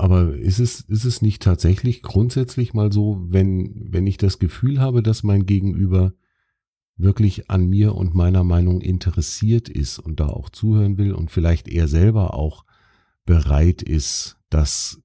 [0.00, 4.80] Aber ist es, ist es nicht tatsächlich grundsätzlich mal so, wenn, wenn ich das Gefühl
[4.80, 6.14] habe, dass mein Gegenüber
[6.96, 11.68] wirklich an mir und meiner Meinung interessiert ist und da auch zuhören will und vielleicht
[11.68, 12.64] er selber auch
[13.26, 15.02] bereit ist, das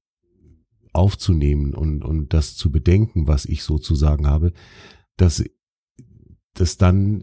[0.94, 4.54] aufzunehmen und, und das zu bedenken, was ich sozusagen habe,
[5.18, 5.44] dass,
[6.54, 7.22] dass dann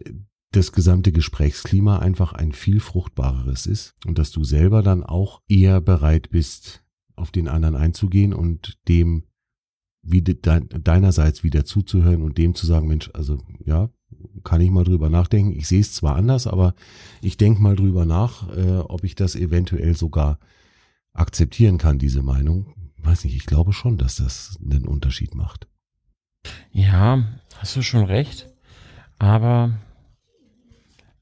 [0.51, 5.81] das gesamte Gesprächsklima einfach ein viel fruchtbareres ist und dass du selber dann auch eher
[5.81, 6.82] bereit bist,
[7.15, 9.23] auf den anderen einzugehen und dem
[10.03, 13.89] wie de, deinerseits wieder zuzuhören und dem zu sagen, Mensch, also ja,
[14.43, 15.51] kann ich mal drüber nachdenken.
[15.51, 16.75] Ich sehe es zwar anders, aber
[17.21, 20.39] ich denke mal drüber nach, äh, ob ich das eventuell sogar
[21.13, 22.73] akzeptieren kann, diese Meinung.
[22.97, 25.67] Weiß nicht, ich glaube schon, dass das einen Unterschied macht.
[26.71, 27.23] Ja,
[27.57, 28.49] hast du schon recht.
[29.19, 29.77] Aber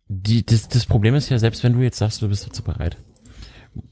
[0.08, 2.98] die, das, das Problem ist ja, selbst wenn du jetzt sagst, du bist dazu bereit,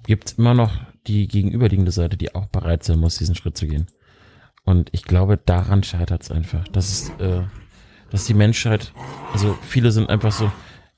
[0.03, 0.71] gibt es immer noch
[1.09, 3.87] die gegenüberliegende Seite, die auch bereit sein muss, diesen Schritt zu gehen.
[4.63, 6.67] Und ich glaube, daran scheitert es einfach.
[6.67, 7.41] Das ist, äh,
[8.11, 8.93] dass die Menschheit,
[9.33, 10.51] also viele sind einfach so,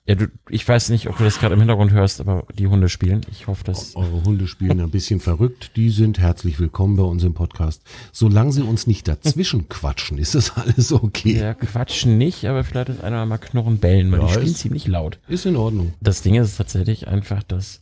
[0.07, 2.89] ja, du, ich weiß nicht, ob du das gerade im Hintergrund hörst, aber die Hunde
[2.89, 3.21] spielen.
[3.31, 3.95] Ich hoffe, dass.
[3.95, 5.71] Eure Hunde spielen ein bisschen verrückt.
[5.75, 7.83] Die sind herzlich willkommen bei uns im Podcast.
[8.11, 11.37] Solange sie uns nicht dazwischen quatschen, ist das alles okay.
[11.39, 14.87] Ja, quatschen nicht, aber vielleicht ist einer mal Knurren bellen, weil Ja, die spielen ziemlich
[14.87, 15.19] laut.
[15.27, 15.93] Ist in Ordnung.
[16.01, 17.79] Das Ding ist tatsächlich einfach, dass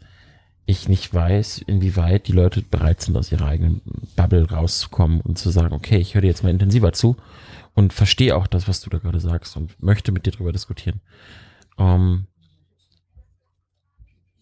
[0.69, 3.81] ich nicht weiß, inwieweit die Leute bereit sind, aus ihrer eigenen
[4.15, 7.17] Bubble rauszukommen und zu sagen, okay, ich höre dir jetzt mal intensiver zu
[7.73, 11.01] und verstehe auch das, was du da gerade sagst und möchte mit dir drüber diskutieren.
[11.79, 12.27] Ähm,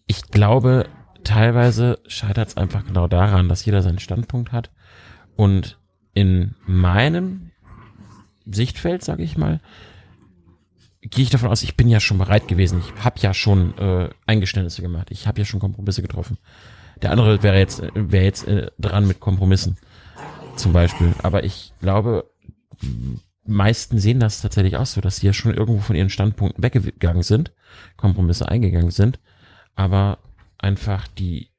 [0.06, 0.86] ich glaube,
[1.24, 4.70] teilweise scheitert es einfach genau daran, dass jeder seinen Standpunkt hat
[5.34, 5.78] und
[6.12, 7.52] in meinem
[8.44, 9.60] Sichtfeld, sage ich mal,
[11.02, 12.80] gehe ich davon aus, ich bin ja schon bereit gewesen.
[12.80, 15.08] Ich habe ja schon äh, Eingeständnisse gemacht.
[15.10, 16.38] Ich habe ja schon Kompromisse getroffen.
[17.02, 19.78] Der andere wäre jetzt wäre jetzt äh, dran mit Kompromissen
[20.56, 21.14] zum Beispiel.
[21.22, 22.30] Aber ich glaube,
[23.46, 27.22] meisten sehen das tatsächlich auch so, dass sie ja schon irgendwo von ihren Standpunkten weggegangen
[27.22, 27.52] sind,
[27.96, 29.18] Kompromisse eingegangen sind,
[29.74, 30.18] aber
[30.58, 31.50] einfach die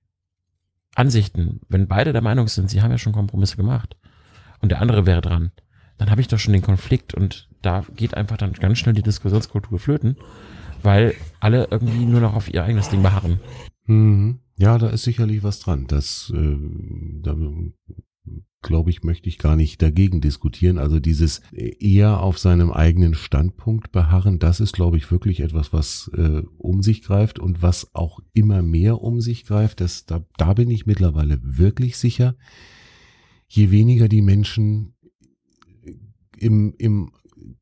[0.96, 3.96] Ansichten, wenn beide der Meinung sind, sie haben ja schon Kompromisse gemacht
[4.60, 5.52] und der andere wäre dran,
[5.98, 9.04] dann habe ich doch schon den Konflikt und da geht einfach dann ganz schnell die
[9.04, 10.18] Diskussionskultur flöten,
[10.82, 13.40] weil alle irgendwie nur noch auf ihr eigenes Ding beharren.
[13.86, 14.40] Mhm.
[14.58, 15.86] Ja, da ist sicherlich was dran.
[15.88, 16.58] Das, äh,
[17.22, 17.34] da
[18.62, 20.78] glaube ich, möchte ich gar nicht dagegen diskutieren.
[20.78, 26.12] Also dieses eher auf seinem eigenen Standpunkt beharren, das ist, glaube ich, wirklich etwas, was
[26.14, 29.82] äh, um sich greift und was auch immer mehr um sich greift.
[29.82, 32.36] Das, da, da bin ich mittlerweile wirklich sicher.
[33.48, 34.94] Je weniger die Menschen
[36.38, 37.12] im, im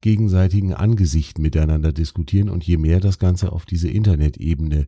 [0.02, 4.88] gegenseitigen Angesicht miteinander diskutieren und je mehr das Ganze auf diese Internetebene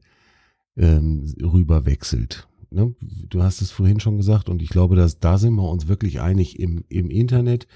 [0.78, 5.38] ähm, rüber wechselt ne, du hast es vorhin schon gesagt und ich glaube, dass da
[5.38, 7.68] sind wir uns wirklich einig im, im Internet.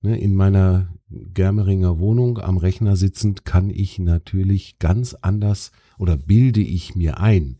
[0.00, 6.60] Ne, in meiner Germeringer Wohnung am Rechner sitzend kann ich natürlich ganz anders oder bilde
[6.60, 7.58] ich mir ein,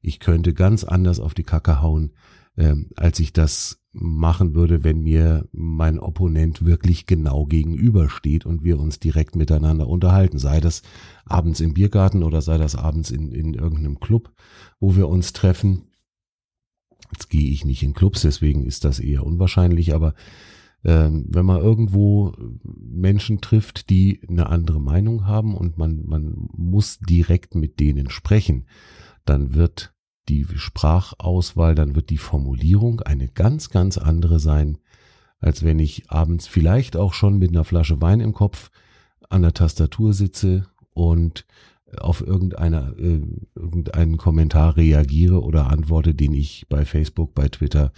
[0.00, 2.12] ich könnte ganz anders auf die Kacke hauen,
[2.56, 8.80] ähm, als ich das machen würde, wenn mir mein Opponent wirklich genau gegenübersteht und wir
[8.80, 10.38] uns direkt miteinander unterhalten.
[10.38, 10.82] Sei das
[11.26, 14.32] abends im Biergarten oder sei das abends in, in irgendeinem Club,
[14.80, 15.82] wo wir uns treffen.
[17.12, 20.14] Jetzt gehe ich nicht in Clubs, deswegen ist das eher unwahrscheinlich, aber
[20.84, 22.32] ähm, wenn man irgendwo
[22.64, 28.64] Menschen trifft, die eine andere Meinung haben und man, man muss direkt mit denen sprechen,
[29.24, 29.91] dann wird
[30.28, 34.78] die Sprachauswahl, dann wird die Formulierung eine ganz, ganz andere sein,
[35.38, 38.70] als wenn ich abends vielleicht auch schon mit einer Flasche Wein im Kopf
[39.28, 41.46] an der Tastatur sitze und
[41.98, 43.20] auf irgendeiner, äh,
[43.54, 47.92] irgendeinen Kommentar reagiere oder antworte, den ich bei Facebook, bei Twitter,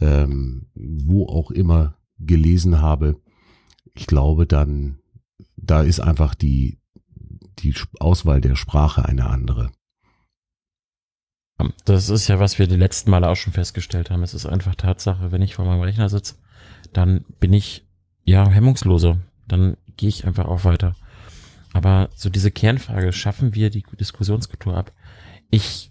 [0.00, 3.20] ähm, wo auch immer gelesen habe.
[3.94, 4.98] Ich glaube dann,
[5.56, 6.78] da ist einfach die,
[7.58, 9.70] die Auswahl der Sprache eine andere.
[11.84, 14.22] Das ist ja, was wir die letzten Male auch schon festgestellt haben.
[14.22, 16.36] Es ist einfach Tatsache, wenn ich vor meinem Rechner sitze,
[16.92, 17.84] dann bin ich
[18.24, 19.18] ja hemmungsloser.
[19.48, 20.94] Dann gehe ich einfach auch weiter.
[21.72, 24.92] Aber so diese Kernfrage, schaffen wir die Diskussionskultur ab?
[25.50, 25.90] Ich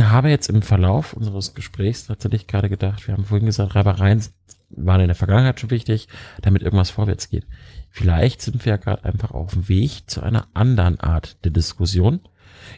[0.00, 4.22] habe jetzt im Verlauf unseres Gesprächs tatsächlich gerade gedacht, wir haben vorhin gesagt, Reibereien
[4.70, 6.08] waren in der Vergangenheit schon wichtig,
[6.42, 7.46] damit irgendwas vorwärts geht.
[7.90, 12.20] Vielleicht sind wir ja gerade einfach auf dem Weg zu einer anderen Art der Diskussion.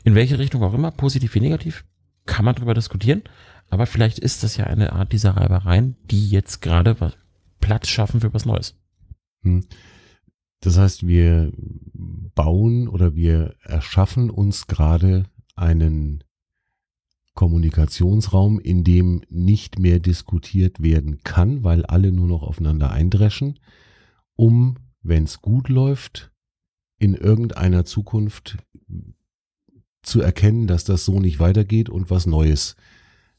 [0.04, 1.84] In welche Richtung auch immer, positiv wie negativ,
[2.24, 3.22] kann man darüber diskutieren.
[3.68, 7.14] Aber vielleicht ist das ja eine Art dieser Reibereien, die jetzt gerade
[7.60, 8.76] Platz schaffen für was Neues.
[9.42, 9.64] Hm.
[10.60, 11.52] Das heißt, wir
[12.34, 16.24] bauen oder wir erschaffen uns gerade einen
[17.34, 23.60] Kommunikationsraum, in dem nicht mehr diskutiert werden kann, weil alle nur noch aufeinander eindreschen,
[24.36, 26.32] um, wenn es gut läuft,
[26.98, 28.56] in irgendeiner Zukunft
[30.06, 32.76] zu erkennen, dass das so nicht weitergeht und was Neues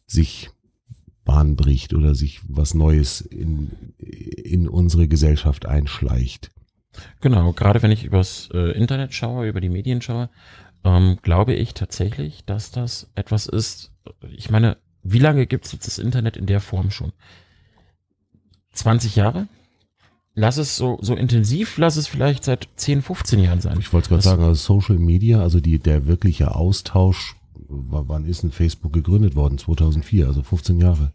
[0.05, 0.49] sich
[1.23, 6.51] Bahn bricht oder sich was Neues in, in unsere Gesellschaft einschleicht.
[7.21, 10.29] Genau, gerade wenn ich übers äh, Internet schaue, über die Medien schaue,
[10.83, 13.91] ähm, glaube ich tatsächlich, dass das etwas ist.
[14.29, 17.11] Ich meine, wie lange gibt es jetzt das Internet in der Form schon?
[18.73, 19.47] 20 Jahre?
[20.39, 23.79] Lass es so, so intensiv, lass es vielleicht seit 10, 15 Jahren sein.
[23.79, 27.35] Ich wollte gerade sagen, also Social Media, also die, der wirkliche Austausch,
[27.67, 29.57] wann ist denn Facebook gegründet worden?
[29.57, 31.11] 2004, also 15 Jahre.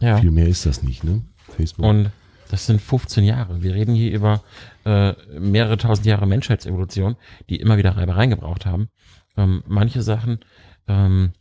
[0.00, 0.16] Ja.
[0.16, 1.20] Viel mehr ist das nicht, ne?
[1.54, 1.84] Facebook.
[1.84, 2.10] Und
[2.50, 3.62] das sind 15 Jahre.
[3.62, 4.42] Wir reden hier über
[4.86, 7.16] äh, mehrere tausend Jahre Menschheitsevolution,
[7.50, 8.88] die immer wieder Reibereien gebraucht haben.
[9.36, 10.38] Ähm, manche Sachen,
[10.88, 11.32] ähm,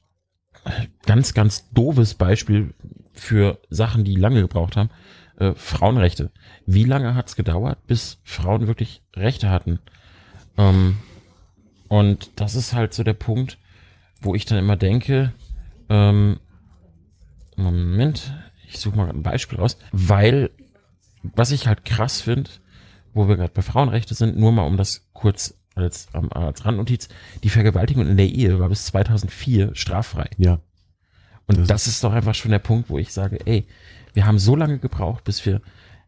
[1.06, 2.74] ganz, ganz doofes Beispiel
[3.14, 4.90] für Sachen, die lange gebraucht haben.
[5.38, 6.32] Äh, Frauenrechte.
[6.66, 9.80] Wie lange hat es gedauert, bis Frauen wirklich Rechte hatten?
[10.58, 10.98] Ähm,
[11.88, 13.58] und das ist halt so der Punkt,
[14.22, 15.34] wo ich dann immer denke,
[15.90, 16.40] ähm,
[17.56, 18.34] Moment,
[18.68, 20.50] ich suche mal ein Beispiel raus, weil
[21.22, 22.50] was ich halt krass finde,
[23.14, 27.10] wo wir gerade bei Frauenrechte sind, nur mal um das kurz als, ähm, als Randnotiz,
[27.44, 30.30] die Vergewaltigung in der Ehe war bis 2004 straffrei.
[30.38, 30.60] Ja.
[31.48, 33.68] Und das, das ist doch einfach schon der Punkt, wo ich sage, ey,
[34.14, 35.62] wir haben so lange gebraucht, bis wir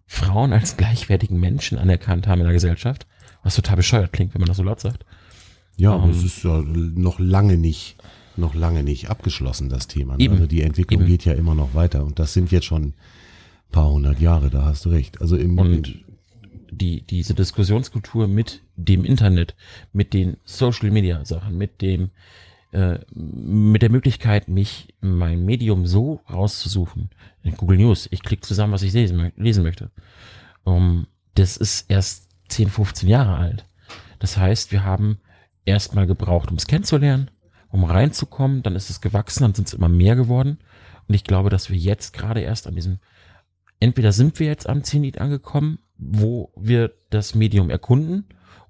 [0.07, 3.07] Frauen als gleichwertigen Menschen anerkannt haben in der Gesellschaft,
[3.43, 5.05] was total bescheuert klingt, wenn man das so laut sagt.
[5.77, 7.97] Ja, aber um, es ist ja noch lange nicht,
[8.37, 10.13] noch lange nicht abgeschlossen, das Thema.
[10.13, 10.23] Ne?
[10.23, 11.09] Eben, also die Entwicklung eben.
[11.09, 12.93] geht ja immer noch weiter und das sind jetzt schon
[13.71, 15.21] paar hundert Jahre, da hast du recht.
[15.21, 16.05] Also im, und
[16.71, 19.55] die, diese Diskussionskultur mit dem Internet,
[19.91, 22.11] mit den Social Media Sachen, mit dem,
[22.75, 27.09] äh, mit der Möglichkeit, mich mein Medium so rauszusuchen,
[27.41, 29.91] in Google News, ich klicke zusammen, was ich lesen, lesen möchte.
[30.65, 33.65] Um, das ist erst 10, 15 Jahre alt.
[34.19, 35.19] Das heißt, wir haben
[35.63, 37.31] erstmal gebraucht, um es kennenzulernen,
[37.69, 40.57] um reinzukommen, dann ist es gewachsen, dann sind es immer mehr geworden
[41.07, 42.99] Und ich glaube, dass wir jetzt gerade erst an diesem,
[43.79, 48.25] entweder sind wir jetzt am Zenit angekommen, wo wir das Medium erkunden,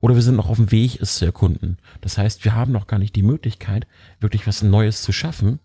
[0.06, 1.80] oder wir sind noch auf dem Weg, es zu erkunden.
[2.02, 3.88] Das heißt, wir haben noch gar nicht die Möglichkeit,
[4.20, 5.60] wirklich was Neues zu schaffen,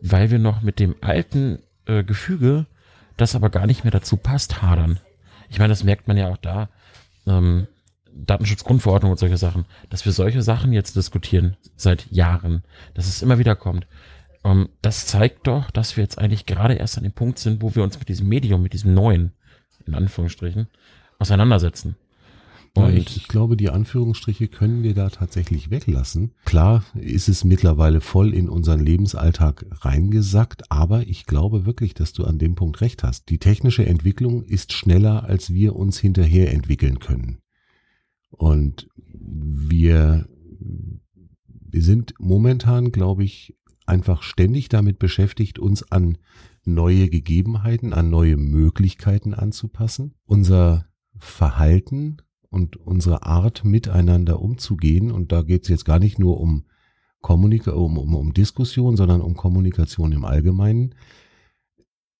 [0.00, 2.66] weil wir noch mit dem alten äh, Gefüge,
[3.16, 4.98] das aber gar nicht mehr dazu passt, hadern.
[5.50, 6.68] Ich meine, das merkt man ja auch da,
[7.28, 7.68] ähm,
[8.12, 13.38] Datenschutzgrundverordnung und solche Sachen, dass wir solche Sachen jetzt diskutieren seit Jahren, dass es immer
[13.38, 13.86] wieder kommt.
[14.42, 17.76] Ähm, das zeigt doch, dass wir jetzt eigentlich gerade erst an dem Punkt sind, wo
[17.76, 19.30] wir uns mit diesem Medium, mit diesem neuen,
[19.86, 20.66] in Anführungsstrichen,
[21.20, 21.94] auseinandersetzen.
[22.76, 26.32] Und ja, ich, ich, glaube, die Anführungsstriche können wir da tatsächlich weglassen.
[26.44, 32.24] Klar ist es mittlerweile voll in unseren Lebensalltag reingesackt, aber ich glaube wirklich, dass du
[32.24, 33.30] an dem Punkt recht hast.
[33.30, 37.38] Die technische Entwicklung ist schneller, als wir uns hinterher entwickeln können.
[38.30, 40.28] Und wir,
[41.48, 46.18] wir sind momentan, glaube ich, einfach ständig damit beschäftigt, uns an
[46.64, 50.14] neue Gegebenheiten, an neue Möglichkeiten anzupassen.
[50.26, 50.86] Unser
[51.18, 52.18] Verhalten
[52.56, 56.64] und unsere Art, miteinander umzugehen, und da geht es jetzt gar nicht nur um
[57.20, 60.94] Kommunika um, um, um Diskussion, sondern um Kommunikation im Allgemeinen,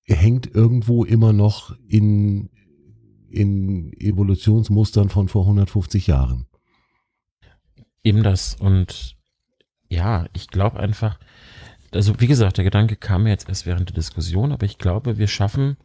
[0.03, 2.49] hängt irgendwo immer noch in,
[3.29, 6.45] in Evolutionsmustern von vor 150 Jahren.
[8.03, 8.57] Eben das.
[8.59, 9.17] Und
[9.89, 11.19] ja, ich glaube einfach,
[11.91, 15.17] also wie gesagt, der Gedanke kam mir jetzt erst während der Diskussion, aber ich glaube,
[15.17, 15.77] wir schaffen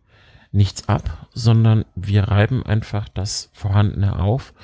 [0.53, 4.55] nichts ab, sondern wir reiben einfach das Vorhandene auf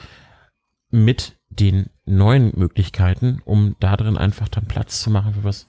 [0.91, 5.67] mit den neuen Möglichkeiten, um da drin einfach dann Platz zu machen für was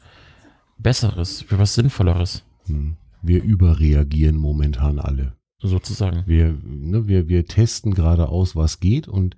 [0.77, 2.43] Besseres, für was Sinnvolleres.
[2.65, 2.95] Hm.
[3.21, 5.33] Wir überreagieren momentan alle.
[5.61, 6.23] Sozusagen.
[6.25, 9.35] Wir, ne, wir, wir testen gerade aus, was geht und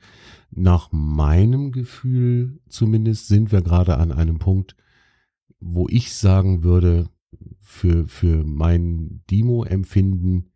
[0.51, 4.75] nach meinem Gefühl zumindest sind wir gerade an einem Punkt,
[5.59, 7.09] wo ich sagen würde,
[7.59, 10.50] für, für mein Demo-Empfinden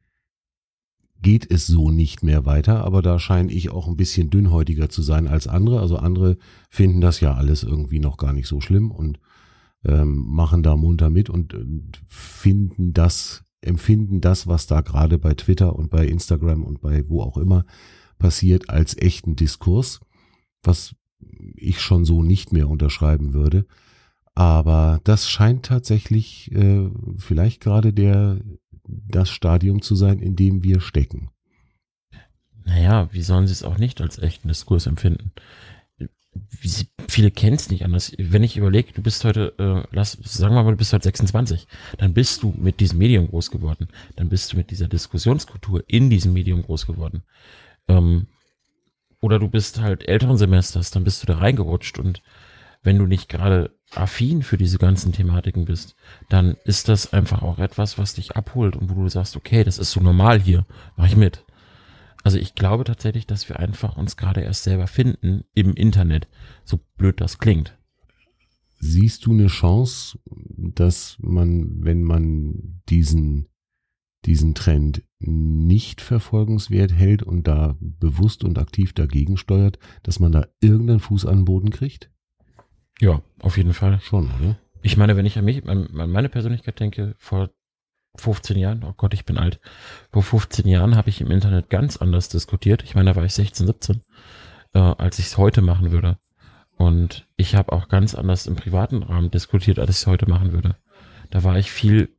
[1.21, 5.01] geht es so nicht mehr weiter, aber da scheine ich auch ein bisschen dünnhäutiger zu
[5.01, 5.79] sein als andere.
[5.79, 6.37] Also andere
[6.69, 9.19] finden das ja alles irgendwie noch gar nicht so schlimm und
[9.85, 15.33] ähm, machen da munter mit und, und finden das, empfinden das, was da gerade bei
[15.33, 17.65] Twitter und bei Instagram und bei wo auch immer
[18.17, 20.01] passiert, als echten Diskurs,
[20.63, 20.95] was
[21.55, 23.65] ich schon so nicht mehr unterschreiben würde.
[24.33, 28.41] Aber das scheint tatsächlich äh, vielleicht gerade der
[28.87, 31.29] das Stadium zu sein, in dem wir stecken.
[32.63, 35.31] Naja, wie sollen sie es auch nicht als echten Diskurs empfinden?
[36.49, 36.69] Wie,
[37.07, 38.11] viele kennen es nicht anders.
[38.17, 41.67] Wenn ich überlege, du bist heute, äh, lass, sagen wir mal, du bist heute 26,
[41.97, 43.87] dann bist du mit diesem Medium groß geworden.
[44.15, 47.23] Dann bist du mit dieser Diskussionskultur in diesem Medium groß geworden.
[47.87, 48.27] Ähm,
[49.21, 52.21] oder du bist halt älteren Semesters, dann bist du da reingerutscht und
[52.83, 55.95] wenn du nicht gerade affin für diese ganzen Thematiken bist,
[56.29, 59.77] dann ist das einfach auch etwas, was dich abholt und wo du sagst, okay, das
[59.77, 60.65] ist so normal hier,
[60.97, 61.45] mach ich mit.
[62.23, 66.27] Also ich glaube tatsächlich, dass wir einfach uns gerade erst selber finden im Internet,
[66.63, 67.77] so blöd das klingt.
[68.79, 70.19] Siehst du eine Chance,
[70.57, 73.47] dass man, wenn man diesen,
[74.25, 80.47] diesen Trend nicht verfolgenswert hält und da bewusst und aktiv dagegen steuert, dass man da
[80.61, 82.11] irgendeinen Fuß an den Boden kriegt?
[82.99, 83.99] Ja, auf jeden Fall.
[84.01, 84.57] Schon, oder?
[84.81, 87.49] Ich meine, wenn ich an mich, an meine Persönlichkeit denke, vor
[88.17, 89.59] 15 Jahren, oh Gott, ich bin alt,
[90.11, 92.83] vor 15 Jahren habe ich im Internet ganz anders diskutiert.
[92.83, 94.01] Ich meine, da war ich 16, 17,
[94.73, 96.17] äh, als ich es heute machen würde.
[96.77, 100.51] Und ich habe auch ganz anders im privaten Rahmen diskutiert, als ich es heute machen
[100.51, 100.75] würde.
[101.29, 102.09] Da war ich viel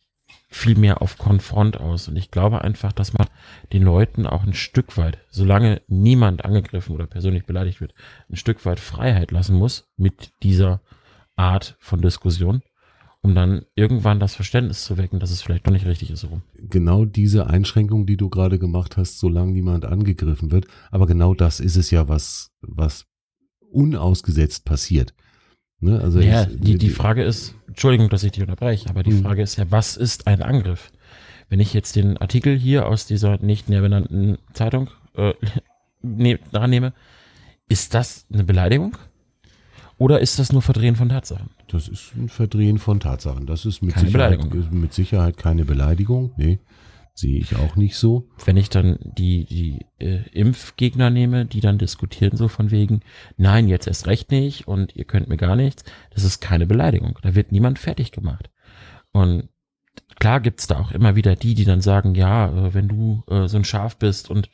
[0.49, 2.09] viel mehr auf Konfront aus.
[2.09, 3.27] Und ich glaube einfach, dass man
[3.73, 7.95] den Leuten auch ein Stück weit, solange niemand angegriffen oder persönlich beleidigt wird,
[8.31, 10.81] ein Stück weit Freiheit lassen muss mit dieser
[11.35, 12.63] Art von Diskussion,
[13.23, 16.21] um dann irgendwann das Verständnis zu wecken, dass es vielleicht doch nicht richtig ist.
[16.21, 16.41] So.
[16.55, 20.67] Genau diese Einschränkung, die du gerade gemacht hast, solange niemand angegriffen wird.
[20.91, 23.07] Aber genau das ist es ja, was, was
[23.71, 25.13] unausgesetzt passiert.
[25.81, 26.01] Ne?
[26.01, 29.23] Also ja, ich, die, die Frage ist, Entschuldigung, dass ich dich unterbreche, aber die mhm.
[29.23, 30.91] Frage ist ja, was ist ein Angriff?
[31.49, 35.35] Wenn ich jetzt den Artikel hier aus dieser nicht näher benannten Zeitung äh,
[36.03, 36.93] ne, daran nehme,
[37.69, 38.97] ist das eine Beleidigung?
[39.99, 41.51] Oder ist das nur Verdrehen von Tatsachen?
[41.69, 43.47] Das ist ein Verdrehen von Tatsachen.
[43.47, 46.33] Das ist mit, keine Sicherheit, mit Sicherheit keine Beleidigung.
[46.37, 46.59] Nee.
[47.19, 48.29] Sehe ich auch nicht so.
[48.45, 53.01] Wenn ich dann die, die äh, Impfgegner nehme, die dann diskutieren so von wegen,
[53.39, 57.19] nein, jetzt erst recht nicht und ihr könnt mir gar nichts, das ist keine Beleidigung.
[57.23, 58.51] Da wird niemand fertig gemacht.
[59.13, 59.49] Und
[60.21, 63.49] klar gibt's da auch immer wieder die, die dann sagen, ja, äh, wenn du äh,
[63.49, 64.51] so ein Schaf bist und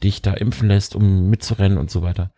[0.00, 2.32] dich da impfen lässt, um mitzurennen und so weiter,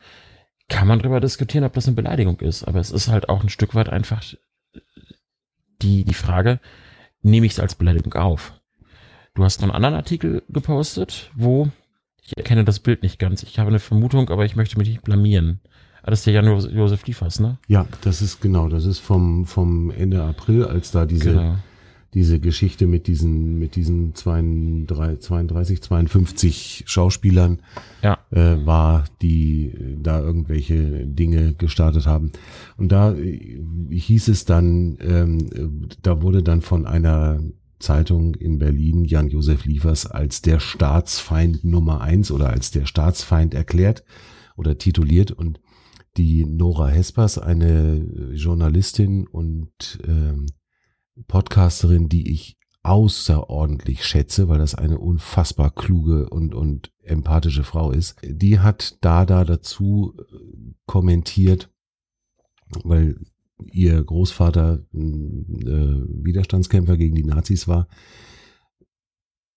[0.70, 2.64] kann man drüber diskutieren, ob das eine Beleidigung ist.
[2.64, 4.22] Aber es ist halt auch ein Stück weit einfach
[5.82, 6.58] die, die Frage,
[7.20, 8.57] nehme ich es als Beleidigung auf.
[9.38, 11.68] Du hast noch einen anderen Artikel gepostet, wo
[12.20, 13.44] ich erkenne das Bild nicht ganz.
[13.44, 15.60] Ich habe eine Vermutung, aber ich möchte mich nicht blamieren.
[16.02, 17.56] Ah, das ist der Jan Josef Liefers, ne?
[17.68, 21.54] Ja, das ist genau, das ist vom, vom Ende April, als da diese, genau.
[22.14, 27.60] diese Geschichte mit diesen, mit diesen 32, 32 52 Schauspielern
[28.02, 28.18] ja.
[28.32, 29.72] äh, war, die
[30.02, 32.32] da irgendwelche Dinge gestartet haben.
[32.76, 33.62] Und da äh,
[33.92, 37.38] hieß es dann, ähm, da wurde dann von einer
[37.78, 44.04] Zeitung in Berlin Jan-Josef Liefers als der Staatsfeind Nummer eins oder als der Staatsfeind erklärt
[44.56, 45.60] oder tituliert und
[46.16, 50.46] die Nora Hespers, eine Journalistin und ähm,
[51.28, 58.16] Podcasterin, die ich außerordentlich schätze, weil das eine unfassbar kluge und, und empathische Frau ist.
[58.24, 61.70] Die hat Dada dazu äh, kommentiert,
[62.82, 63.20] weil
[63.66, 67.88] ihr Großvater äh, Widerstandskämpfer gegen die Nazis war,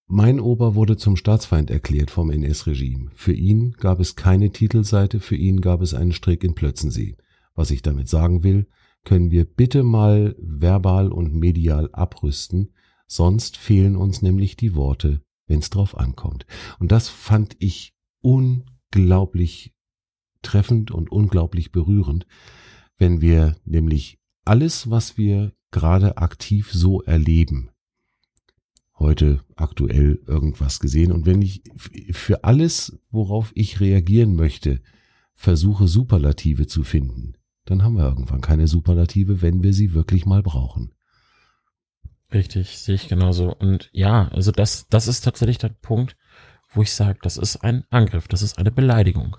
[0.07, 3.11] mein Opa wurde zum Staatsfeind erklärt vom NS-Regime.
[3.15, 7.15] Für ihn gab es keine Titelseite, für ihn gab es einen Strick in Plötzensee.
[7.55, 8.67] Was ich damit sagen will,
[9.05, 12.73] können wir bitte mal verbal und medial abrüsten,
[13.07, 16.45] sonst fehlen uns nämlich die Worte, wenn's drauf ankommt.
[16.79, 19.73] Und das fand ich unglaublich
[20.41, 22.27] treffend und unglaublich berührend,
[23.01, 27.71] wenn wir nämlich alles, was wir gerade aktiv so erleben,
[28.99, 31.11] heute aktuell irgendwas gesehen.
[31.11, 31.63] Und wenn ich
[32.11, 34.81] für alles, worauf ich reagieren möchte,
[35.33, 37.33] versuche Superlative zu finden,
[37.65, 40.93] dann haben wir irgendwann keine Superlative, wenn wir sie wirklich mal brauchen.
[42.31, 43.51] Richtig, sehe ich genauso.
[43.55, 46.15] Und ja, also das, das ist tatsächlich der Punkt,
[46.69, 49.37] wo ich sage, das ist ein Angriff, das ist eine Beleidigung.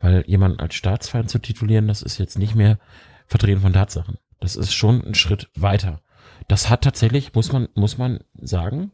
[0.00, 2.78] Weil jemanden als Staatsfeind zu titulieren, das ist jetzt nicht mehr
[3.26, 4.18] Verdrehen von Tatsachen.
[4.40, 6.02] Das ist schon ein Schritt weiter
[6.48, 8.92] das hat tatsächlich, muss man, muss man sagen,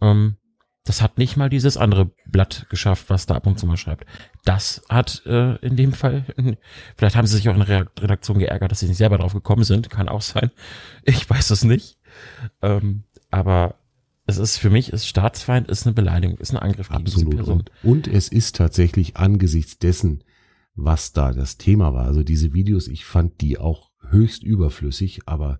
[0.00, 0.36] ähm,
[0.84, 4.06] das hat nicht mal dieses andere Blatt geschafft, was da ab und zu mal schreibt.
[4.44, 6.24] Das hat äh, in dem Fall,
[6.96, 9.64] vielleicht haben sie sich auch in der Redaktion geärgert, dass sie nicht selber drauf gekommen
[9.64, 10.50] sind, kann auch sein.
[11.02, 11.98] Ich weiß es nicht.
[12.62, 13.74] Ähm, aber
[14.24, 17.32] es ist für mich, ist Staatsfeind, ist eine Beleidigung, ist ein Angriff gegen Absolut.
[17.32, 17.58] diese Person.
[17.58, 20.24] Und, und es ist tatsächlich angesichts dessen,
[20.78, 22.06] was da das Thema war.
[22.06, 25.58] Also diese Videos, ich fand die auch höchst überflüssig, aber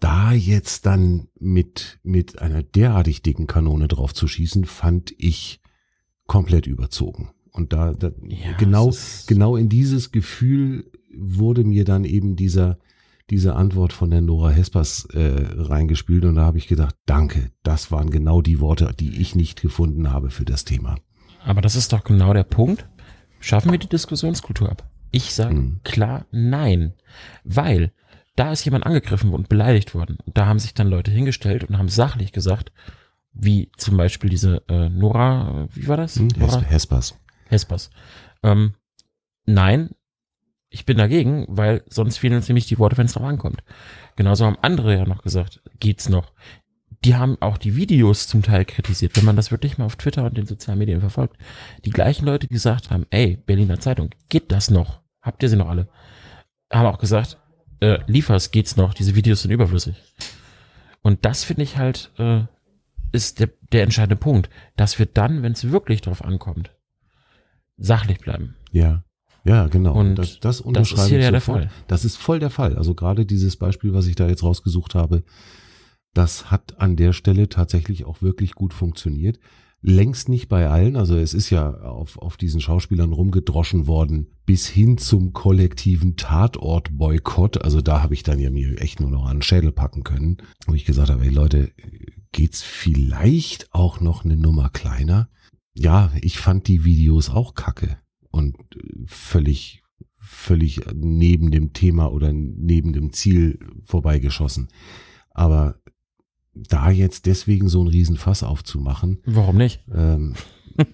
[0.00, 5.60] da jetzt dann mit, mit einer derartig dicken Kanone drauf zu schießen, fand ich
[6.26, 7.30] komplett überzogen.
[7.52, 8.92] Und da, da ja, genau,
[9.26, 12.78] genau in dieses Gefühl wurde mir dann eben dieser,
[13.30, 17.90] diese Antwort von der Nora Hespers äh, reingespielt und da habe ich gedacht, danke, das
[17.90, 20.96] waren genau die Worte, die ich nicht gefunden habe für das Thema.
[21.44, 22.86] Aber das ist doch genau der Punkt.
[23.46, 24.90] Schaffen wir die Diskussionskultur ab?
[25.12, 25.80] Ich sage hm.
[25.84, 26.94] klar nein,
[27.44, 27.92] weil
[28.34, 30.18] da ist jemand angegriffen und beleidigt worden.
[30.26, 32.72] Und da haben sich dann Leute hingestellt und haben sachlich gesagt,
[33.32, 36.16] wie zum Beispiel diese äh, Nora, äh, wie war das?
[36.16, 36.60] Hm, Nora?
[36.60, 37.18] Hespers.
[37.48, 37.90] Hespers.
[38.42, 38.74] Ähm,
[39.44, 39.90] nein,
[40.68, 43.62] ich bin dagegen, weil sonst fehlen uns nämlich die Worte, wenn es drauf ankommt.
[44.16, 46.32] Genauso haben andere ja noch gesagt, geht's noch.
[47.04, 50.24] Die haben auch die Videos zum Teil kritisiert, wenn man das wirklich mal auf Twitter
[50.24, 51.36] und den sozialen Medien verfolgt.
[51.84, 55.00] Die gleichen Leute, die gesagt haben, ey, Berliner Zeitung, geht das noch?
[55.22, 55.88] Habt ihr sie noch alle?
[56.72, 57.38] Haben auch gesagt,
[57.80, 58.94] äh, lieferst, geht's noch.
[58.94, 59.96] Diese Videos sind überflüssig.
[61.02, 62.42] Und das finde ich halt, äh,
[63.12, 66.70] ist der, der entscheidende Punkt, dass wir dann, wenn es wirklich drauf ankommt,
[67.76, 68.56] sachlich bleiben.
[68.72, 69.04] Ja.
[69.44, 69.94] Ja, genau.
[69.94, 71.70] Und das, das, das ist hier ja der Fall.
[71.86, 72.76] Das ist voll der Fall.
[72.76, 75.22] Also gerade dieses Beispiel, was ich da jetzt rausgesucht habe,
[76.16, 79.38] das hat an der Stelle tatsächlich auch wirklich gut funktioniert.
[79.82, 84.66] Längst nicht bei allen, also es ist ja auf, auf diesen Schauspielern rumgedroschen worden, bis
[84.66, 87.62] hin zum kollektiven Tatortboykott.
[87.62, 90.38] Also da habe ich dann ja mir echt nur noch an den Schädel packen können,
[90.66, 91.72] wo ich gesagt habe, ey Leute,
[92.32, 95.28] geht's vielleicht auch noch eine Nummer kleiner?
[95.74, 97.98] Ja, ich fand die Videos auch kacke
[98.30, 98.56] und
[99.04, 99.82] völlig,
[100.16, 104.68] völlig neben dem Thema oder neben dem Ziel vorbeigeschossen.
[105.30, 105.78] Aber
[106.68, 109.18] da jetzt deswegen so ein Riesenfass aufzumachen.
[109.24, 109.82] Warum nicht?
[109.94, 110.34] Ähm,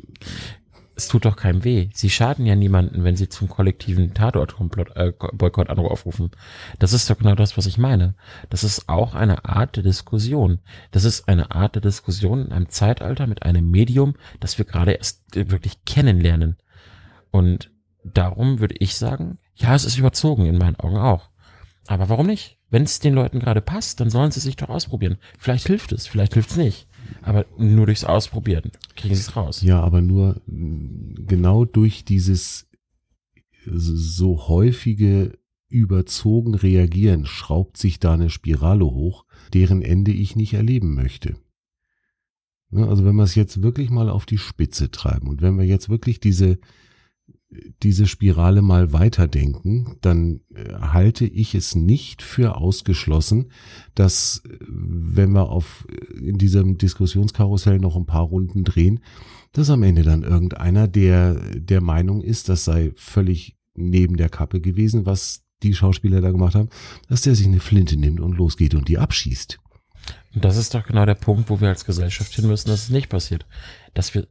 [0.94, 1.88] es tut doch keinem weh.
[1.94, 6.30] Sie schaden ja niemanden, wenn sie zum kollektiven Tatort-Boykott äh, aufrufen.
[6.78, 8.14] Das ist doch genau das, was ich meine.
[8.50, 10.60] Das ist auch eine Art der Diskussion.
[10.90, 14.92] Das ist eine Art der Diskussion in einem Zeitalter mit einem Medium, das wir gerade
[14.92, 16.56] erst wirklich kennenlernen.
[17.30, 17.70] Und
[18.04, 21.30] darum würde ich sagen, ja, es ist überzogen, in meinen Augen auch.
[21.86, 22.58] Aber warum nicht?
[22.70, 25.18] Wenn es den Leuten gerade passt, dann sollen sie sich doch ausprobieren.
[25.38, 26.86] Vielleicht hilft es, vielleicht hilft es nicht.
[27.22, 29.62] Aber nur durchs Ausprobieren kriegen sie es raus.
[29.62, 32.68] Ja, aber nur genau durch dieses
[33.66, 39.24] so häufige überzogen reagieren, schraubt sich da eine Spirale hoch,
[39.54, 41.36] deren Ende ich nicht erleben möchte.
[42.70, 45.64] Ne, also wenn wir es jetzt wirklich mal auf die Spitze treiben und wenn wir
[45.64, 46.58] jetzt wirklich diese,
[47.82, 53.50] diese Spirale mal weiterdenken, dann äh, halte ich es nicht für ausgeschlossen,
[53.94, 55.86] dass äh, wenn wir auf
[56.18, 59.00] in diesem Diskussionskarussell noch ein paar Runden drehen,
[59.52, 64.60] dass am Ende dann irgendeiner, der der Meinung ist, das sei völlig neben der Kappe
[64.60, 66.70] gewesen, was die Schauspieler da gemacht haben,
[67.08, 69.58] dass der sich eine Flinte nimmt und losgeht und die abschießt.
[70.34, 72.90] Und das ist doch genau der Punkt, wo wir als Gesellschaft hin müssen, dass es
[72.90, 73.46] nicht passiert.
[73.94, 74.26] Dass wir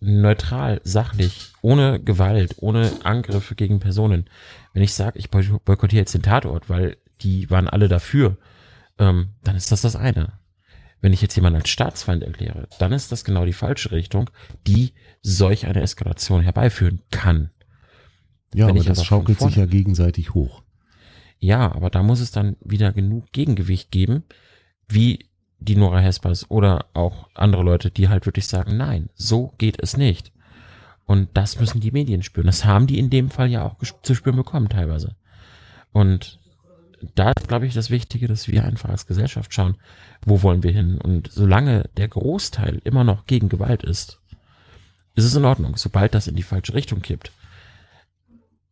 [0.00, 4.28] neutral, sachlich, ohne Gewalt, ohne Angriffe gegen Personen.
[4.72, 8.36] Wenn ich sage, ich boykottiere jetzt den Tatort, weil die waren alle dafür,
[8.98, 10.32] ähm, dann ist das das eine.
[11.00, 14.30] Wenn ich jetzt jemanden als Staatsfeind erkläre, dann ist das genau die falsche Richtung,
[14.66, 14.92] die
[15.22, 17.50] solch eine Eskalation herbeiführen kann.
[18.54, 20.62] Ja, Wenn aber das schaukelt sich ja gegenseitig hoch.
[21.38, 24.24] Ja, aber da muss es dann wieder genug Gegengewicht geben,
[24.88, 25.28] wie
[25.58, 29.96] die Nora Hespers oder auch andere Leute, die halt wirklich sagen, nein, so geht es
[29.96, 30.32] nicht.
[31.06, 32.46] Und das müssen die Medien spüren.
[32.46, 35.14] Das haben die in dem Fall ja auch zu spüren bekommen teilweise.
[35.92, 36.40] Und
[37.14, 39.76] da ist, glaube ich, das Wichtige, dass wir einfach als Gesellschaft schauen,
[40.24, 40.98] wo wollen wir hin.
[40.98, 44.20] Und solange der Großteil immer noch gegen Gewalt ist,
[45.14, 45.76] ist es in Ordnung.
[45.76, 47.32] Sobald das in die falsche Richtung kippt,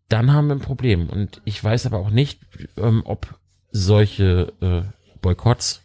[0.09, 1.09] dann haben wir ein Problem.
[1.09, 2.41] Und ich weiß aber auch nicht,
[2.77, 3.39] ähm, ob
[3.71, 4.83] solche äh,
[5.21, 5.84] Boykotts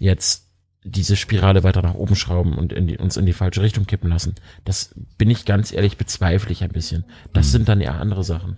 [0.00, 0.48] jetzt
[0.82, 4.08] diese Spirale weiter nach oben schrauben und in die, uns in die falsche Richtung kippen
[4.08, 4.34] lassen.
[4.64, 7.04] Das bin ich ganz ehrlich bezweifle ich ein bisschen.
[7.32, 7.50] Das Mhm.
[7.50, 8.56] sind dann eher andere Sachen.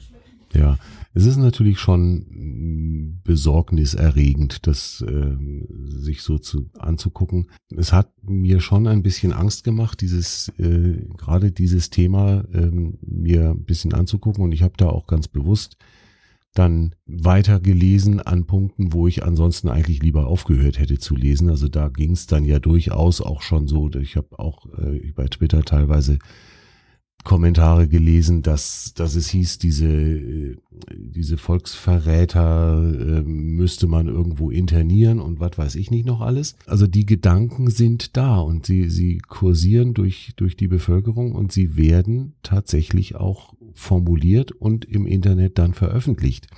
[0.54, 0.78] Ja,
[1.14, 7.48] es ist natürlich schon besorgniserregend, das ähm, sich so zu, anzugucken.
[7.76, 13.50] Es hat mir schon ein bisschen Angst gemacht, dieses äh, gerade dieses Thema ähm, mir
[13.50, 15.76] ein bisschen anzugucken und ich habe da auch ganz bewusst
[16.54, 21.48] dann weiter gelesen an Punkten, wo ich ansonsten eigentlich lieber aufgehört hätte zu lesen.
[21.48, 23.90] Also da ging es dann ja durchaus auch schon so.
[23.94, 26.18] Ich habe auch äh, bei Twitter teilweise
[27.24, 30.56] Kommentare gelesen, dass, dass es hieß, diese, äh,
[30.90, 36.56] diese Volksverräter äh, müsste man irgendwo internieren und was weiß ich nicht noch alles.
[36.66, 41.76] Also die Gedanken sind da und sie, sie kursieren durch, durch die Bevölkerung und sie
[41.76, 46.48] werden tatsächlich auch formuliert und im Internet dann veröffentlicht.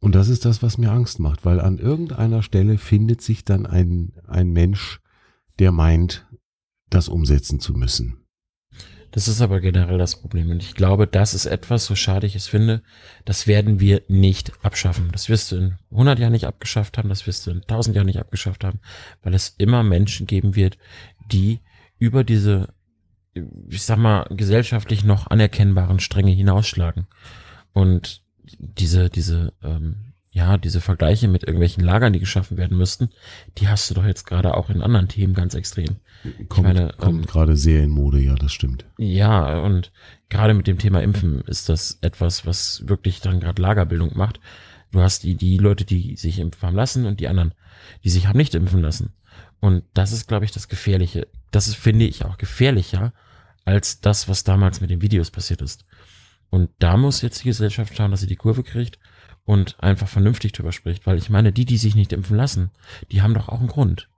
[0.00, 3.64] Und das ist das, was mir Angst macht, weil an irgendeiner Stelle findet sich dann
[3.64, 5.00] ein, ein Mensch,
[5.58, 6.26] der meint,
[6.90, 8.24] das umsetzen zu müssen.
[9.14, 10.50] Das ist aber generell das Problem.
[10.50, 12.82] Und ich glaube, das ist etwas, so schade ich es finde,
[13.24, 15.08] das werden wir nicht abschaffen.
[15.12, 18.06] Das wirst du in 100 Jahren nicht abgeschafft haben, das wirst du in 1000 Jahren
[18.06, 18.80] nicht abgeschafft haben,
[19.22, 20.78] weil es immer Menschen geben wird,
[21.30, 21.60] die
[21.96, 22.74] über diese,
[23.68, 27.06] ich sag mal, gesellschaftlich noch anerkennbaren Stränge hinausschlagen.
[27.72, 28.22] Und
[28.58, 29.96] diese, diese, ähm,
[30.30, 33.10] ja, diese Vergleiche mit irgendwelchen Lagern, die geschaffen werden müssten,
[33.58, 35.96] die hast du doch jetzt gerade auch in anderen Themen ganz extrem.
[36.48, 38.84] Kommt, meine, kommt ähm, gerade sehr in Mode, ja, das stimmt.
[38.98, 39.92] Ja, und
[40.30, 44.40] gerade mit dem Thema Impfen ist das etwas, was wirklich dann gerade Lagerbildung macht.
[44.90, 47.52] Du hast die, die Leute, die sich impfen haben lassen und die anderen,
[48.04, 49.12] die sich haben nicht impfen lassen.
[49.60, 51.26] Und das ist, glaube ich, das Gefährliche.
[51.50, 53.12] Das ist, finde ich, auch gefährlicher
[53.64, 55.84] als das, was damals mit den Videos passiert ist.
[56.50, 58.98] Und da muss jetzt die Gesellschaft schauen, dass sie die Kurve kriegt
[59.44, 61.06] und einfach vernünftig drüber spricht.
[61.06, 62.70] Weil ich meine, die, die sich nicht impfen lassen,
[63.10, 64.08] die haben doch auch einen Grund.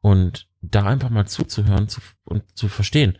[0.00, 3.18] Und da einfach mal zuzuhören zu, und zu verstehen.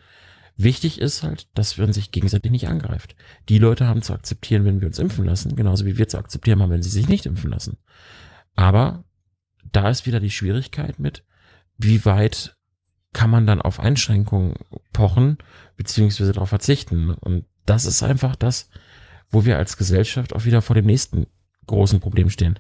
[0.57, 3.17] Wichtig ist halt, dass man sich gegenseitig nicht angreift.
[3.49, 6.61] Die Leute haben zu akzeptieren, wenn wir uns impfen lassen, genauso wie wir zu akzeptieren
[6.61, 7.79] haben, wenn sie sich nicht impfen lassen.
[8.55, 9.05] Aber
[9.71, 11.25] da ist wieder die Schwierigkeit mit,
[11.79, 12.57] wie weit
[13.13, 14.55] kann man dann auf Einschränkungen
[14.93, 15.39] pochen,
[15.77, 17.11] beziehungsweise darauf verzichten.
[17.11, 18.69] Und das ist einfach das,
[19.31, 21.27] wo wir als Gesellschaft auch wieder vor dem nächsten
[21.67, 22.59] großen Problem stehen.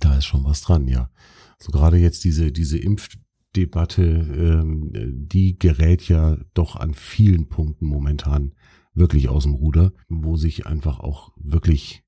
[0.00, 1.10] Da ist schon was dran, ja.
[1.58, 4.90] So gerade jetzt diese, diese Impfdebatte, ähm,
[5.28, 8.54] die gerät ja doch an vielen Punkten momentan
[8.94, 12.02] wirklich aus dem Ruder, wo sich einfach auch wirklich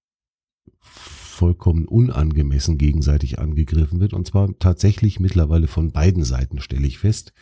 [1.33, 4.13] vollkommen unangemessen gegenseitig angegriffen wird.
[4.13, 7.33] Und zwar tatsächlich mittlerweile von beiden Seiten, stelle ich fest.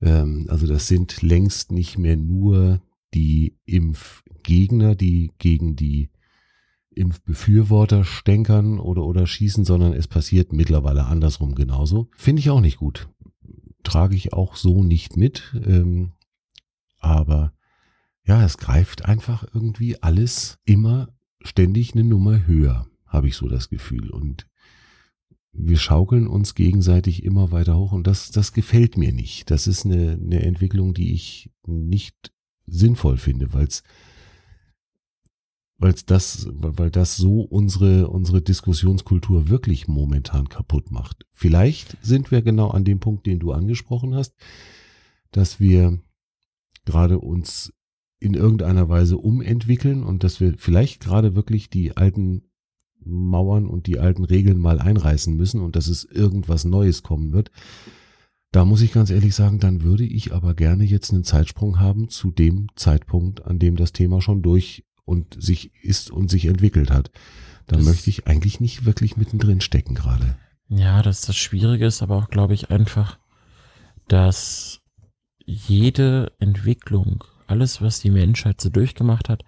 [0.00, 2.82] Ähm, also das sind längst nicht mehr nur
[3.14, 6.10] die Impfgegner, die gegen die
[6.94, 12.10] Impfbefürworter stänkern oder, oder schießen, sondern es passiert mittlerweile andersrum genauso.
[12.16, 13.08] Finde ich auch nicht gut.
[13.82, 15.54] Trage ich auch so nicht mit.
[15.64, 16.12] Ähm,
[16.98, 17.52] aber
[18.24, 21.08] ja, es greift einfach irgendwie alles immer
[21.42, 24.10] ständig eine Nummer höher, habe ich so das Gefühl.
[24.10, 24.46] Und
[25.52, 29.50] wir schaukeln uns gegenseitig immer weiter hoch und das, das gefällt mir nicht.
[29.50, 32.32] Das ist eine, eine Entwicklung, die ich nicht
[32.66, 33.82] sinnvoll finde, weil es
[35.78, 41.26] weil das, weil das so unsere, unsere Diskussionskultur wirklich momentan kaputt macht.
[41.32, 44.32] Vielleicht sind wir genau an dem Punkt, den du angesprochen hast,
[45.32, 46.00] dass wir
[46.84, 47.72] gerade uns
[48.20, 52.51] in irgendeiner Weise umentwickeln und dass wir vielleicht gerade wirklich die alten
[53.04, 57.50] Mauern und die alten Regeln mal einreißen müssen und dass es irgendwas Neues kommen wird.
[58.52, 62.10] Da muss ich ganz ehrlich sagen, dann würde ich aber gerne jetzt einen Zeitsprung haben
[62.10, 66.90] zu dem Zeitpunkt, an dem das Thema schon durch und sich ist und sich entwickelt
[66.90, 67.10] hat.
[67.66, 70.36] Da möchte ich eigentlich nicht wirklich mittendrin stecken gerade.
[70.68, 73.18] Ja, dass das Schwierige ist, aber auch, glaube ich, einfach,
[74.08, 74.80] dass
[75.44, 79.44] jede Entwicklung, alles, was die Menschheit so durchgemacht hat,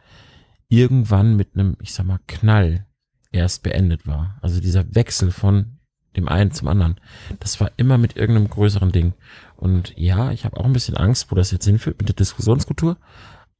[0.68, 2.86] irgendwann mit einem, ich sag mal, Knall
[3.34, 4.38] erst beendet war.
[4.40, 5.78] Also dieser Wechsel von
[6.16, 7.00] dem einen zum anderen,
[7.40, 9.14] das war immer mit irgendeinem größeren Ding.
[9.56, 12.96] Und ja, ich habe auch ein bisschen Angst, wo das jetzt hinführt mit der Diskussionskultur,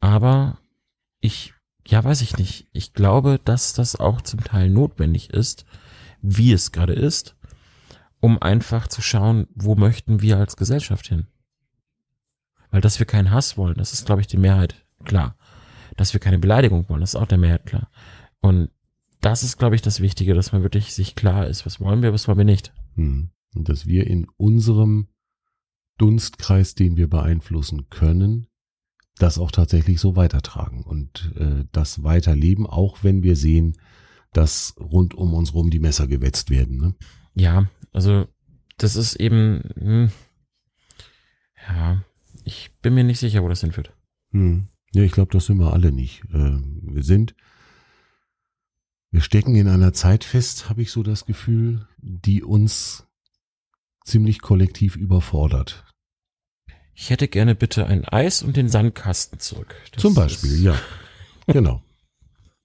[0.01, 0.59] aber
[1.21, 1.55] ich
[1.87, 2.69] ja, weiß ich nicht.
[2.73, 5.65] Ich glaube, dass das auch zum Teil notwendig ist,
[6.23, 7.37] wie es gerade ist,
[8.21, 11.27] um einfach zu schauen, wo möchten wir als Gesellschaft hin.
[12.71, 15.37] Weil dass wir keinen Hass wollen, das ist, glaube ich, die Mehrheit klar.
[15.97, 17.91] Dass wir keine Beleidigung wollen, das ist auch der Mehrheit klar.
[18.41, 18.71] Und
[19.25, 22.13] das ist, glaube ich, das Wichtige, dass man wirklich sich klar ist, was wollen wir,
[22.13, 22.75] was wollen wir nicht.
[22.97, 23.31] Hm.
[23.55, 25.09] Und dass wir in unserem
[25.97, 28.49] Dunstkreis, den wir beeinflussen können,
[29.17, 33.79] das auch tatsächlich so weitertragen und äh, das weiterleben, auch wenn wir sehen,
[34.33, 36.77] dass rund um uns rum die Messer gewetzt werden.
[36.77, 36.95] Ne?
[37.35, 38.27] Ja, also
[38.77, 40.11] das ist eben, hm,
[41.67, 42.05] ja,
[42.45, 43.95] ich bin mir nicht sicher, wo das hinführt.
[44.33, 44.69] Hm.
[44.93, 46.25] Ja, ich glaube, das sind wir alle nicht.
[46.31, 47.35] Äh, wir sind,
[49.15, 53.07] wir stecken in einer Zeit fest, habe ich so das Gefühl, die uns
[54.05, 55.85] ziemlich kollektiv überfordert.
[56.95, 59.73] Ich hätte gerne bitte ein Eis und den Sandkasten zurück.
[59.93, 60.77] Das Zum Beispiel, ja.
[61.47, 61.81] Genau.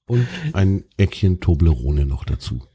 [0.08, 2.66] Und ein Eckchen Toblerone noch dazu.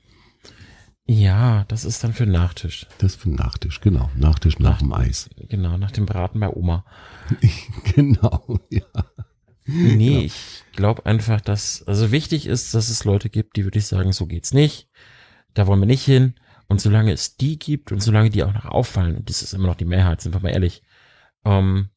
[1.05, 2.87] Ja, das ist dann für Nachtisch.
[2.99, 4.09] Das ist für Nachtisch, genau.
[4.17, 5.31] Nachtisch nach, nach dem Eis.
[5.49, 6.85] Genau, nach dem Braten bei Oma.
[7.97, 8.87] genau, ja.
[9.67, 10.21] Nee, genau.
[10.21, 14.13] ich glaube einfach, dass, also wichtig ist, dass es Leute gibt, die würde ich sagen,
[14.13, 14.89] so geht's nicht.
[15.55, 16.35] Da wollen wir nicht hin.
[16.69, 19.69] Und solange es die gibt und solange die auch noch auffallen, und das ist immer
[19.69, 20.83] noch die Mehrheit, sind wir mal ehrlich,
[21.45, 21.91] ähm,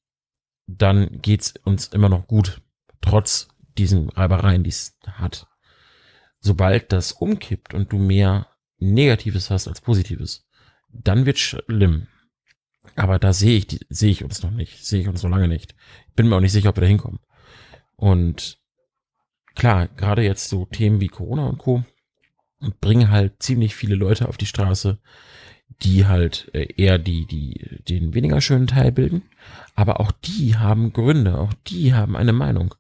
[0.67, 2.61] dann geht's uns immer noch gut,
[3.01, 3.47] trotz
[3.77, 5.47] diesen Reibereien, die es hat.
[6.39, 8.47] Sobald das umkippt und du mehr
[8.79, 10.47] Negatives hast als Positives,
[10.89, 12.07] dann wird schlimm.
[12.95, 15.75] Aber da sehe ich, sehe ich uns noch nicht, sehe ich uns noch lange nicht.
[16.15, 17.19] Bin mir auch nicht sicher, ob wir da hinkommen.
[17.97, 18.59] Und
[19.55, 21.83] klar, gerade jetzt so Themen wie Corona und Co.
[22.79, 24.99] bringen halt ziemlich viele Leute auf die Straße,
[25.81, 29.23] die halt äh, eher die, die, den weniger schönen Teil bilden.
[29.75, 32.75] Aber auch die haben Gründe, auch die haben eine Meinung.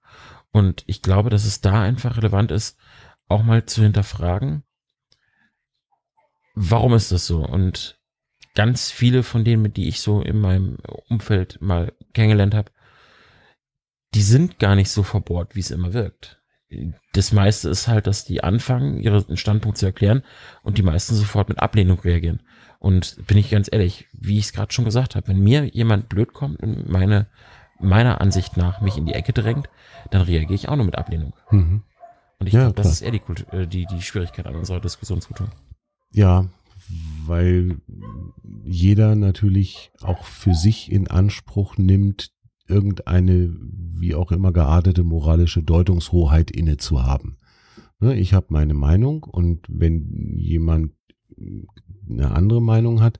[0.51, 2.77] Und ich glaube, dass es da einfach relevant ist,
[3.27, 4.63] auch mal zu hinterfragen,
[6.55, 7.45] warum ist das so?
[7.45, 7.99] Und
[8.55, 10.77] ganz viele von denen, mit die ich so in meinem
[11.09, 12.71] Umfeld mal kennengelernt habe,
[14.17, 16.41] die sind gar nicht so verbohrt, wie es immer wirkt.
[17.13, 20.23] Das meiste ist halt, dass die anfangen, ihren Standpunkt zu erklären
[20.63, 22.41] und die meisten sofort mit Ablehnung reagieren.
[22.79, 26.09] Und bin ich ganz ehrlich, wie ich es gerade schon gesagt habe, wenn mir jemand
[26.09, 27.27] blöd kommt und meine,
[27.79, 29.69] meiner Ansicht nach mich in die Ecke drängt,
[30.09, 31.33] dann reagiere ich auch nur mit Ablehnung.
[31.51, 31.83] Mhm.
[32.39, 34.81] Und ich ja, glaube, das ist eher die, Kultur, äh, die, die Schwierigkeit an unserer
[34.81, 35.51] Diskussionskultur.
[36.11, 36.49] Ja,
[37.27, 37.77] weil
[38.63, 42.31] jeder natürlich auch für sich in Anspruch nimmt,
[42.67, 47.37] irgendeine, wie auch immer geartete moralische Deutungshoheit inne zu haben.
[47.99, 50.91] Ne, ich habe meine Meinung und wenn jemand
[52.09, 53.19] eine andere Meinung hat,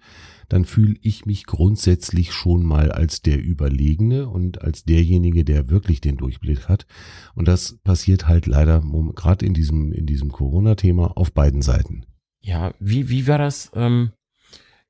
[0.50, 6.02] dann fühle ich mich grundsätzlich schon mal als der Überlegene und als derjenige, der wirklich
[6.02, 6.88] den Durchblick hat.
[7.36, 8.82] Und das passiert halt leider
[9.16, 12.06] gerade in diesem, in diesem Corona-Thema auf beiden Seiten.
[12.40, 14.12] Ja, wie, wie war das, ähm,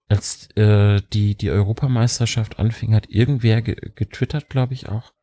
[0.08, 5.14] als äh, die, die Europameisterschaft anfing, hat irgendwer ge getwittert, glaube ich auch.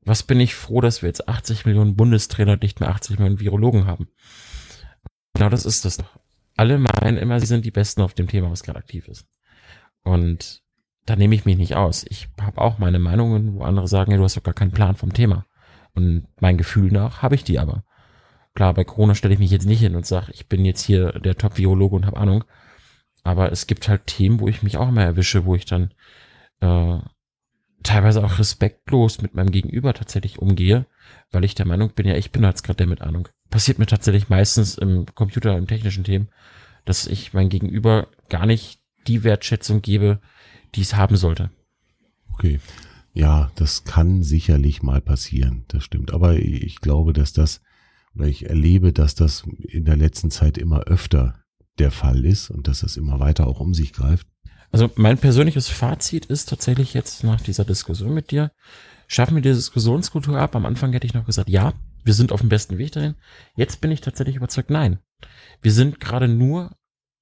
[0.00, 3.86] Was bin ich froh, dass wir jetzt 80 Millionen Bundestrainer, nicht mehr 80 Millionen Virologen
[3.86, 4.08] haben.
[5.34, 5.98] Genau das ist das
[6.56, 9.26] alle meinen immer, sie sind die Besten auf dem Thema, was gerade aktiv ist.
[10.02, 10.62] Und
[11.04, 12.04] da nehme ich mich nicht aus.
[12.08, 14.96] Ich habe auch meine Meinungen, wo andere sagen, ja, du hast doch gar keinen Plan
[14.96, 15.46] vom Thema.
[15.94, 17.84] Und mein Gefühl nach habe ich die aber.
[18.54, 21.12] Klar, bei Corona stelle ich mich jetzt nicht hin und sage, ich bin jetzt hier
[21.12, 22.44] der Top-Virologe und habe Ahnung.
[23.26, 25.92] Aber es gibt halt Themen, wo ich mich auch mal erwische, wo ich dann
[26.60, 26.98] äh,
[27.82, 30.86] teilweise auch respektlos mit meinem Gegenüber tatsächlich umgehe,
[31.32, 33.28] weil ich der Meinung bin, ja, ich bin jetzt gerade der mit Ahnung.
[33.50, 36.28] Passiert mir tatsächlich meistens im Computer, im technischen Themen,
[36.84, 40.20] dass ich mein Gegenüber gar nicht die Wertschätzung gebe,
[40.76, 41.50] die es haben sollte.
[42.32, 42.60] Okay.
[43.12, 46.12] Ja, das kann sicherlich mal passieren, das stimmt.
[46.12, 47.60] Aber ich glaube, dass das,
[48.14, 51.42] oder ich erlebe, dass das in der letzten Zeit immer öfter
[51.78, 54.26] der Fall ist und dass das immer weiter auch um sich greift.
[54.72, 58.50] Also mein persönliches Fazit ist tatsächlich jetzt nach dieser Diskussion mit dir,
[59.06, 60.56] schaffen wir die Diskussionskultur ab.
[60.56, 61.72] Am Anfang hätte ich noch gesagt, ja,
[62.04, 63.14] wir sind auf dem besten Weg dahin.
[63.56, 64.98] Jetzt bin ich tatsächlich überzeugt, nein.
[65.62, 66.76] Wir sind gerade nur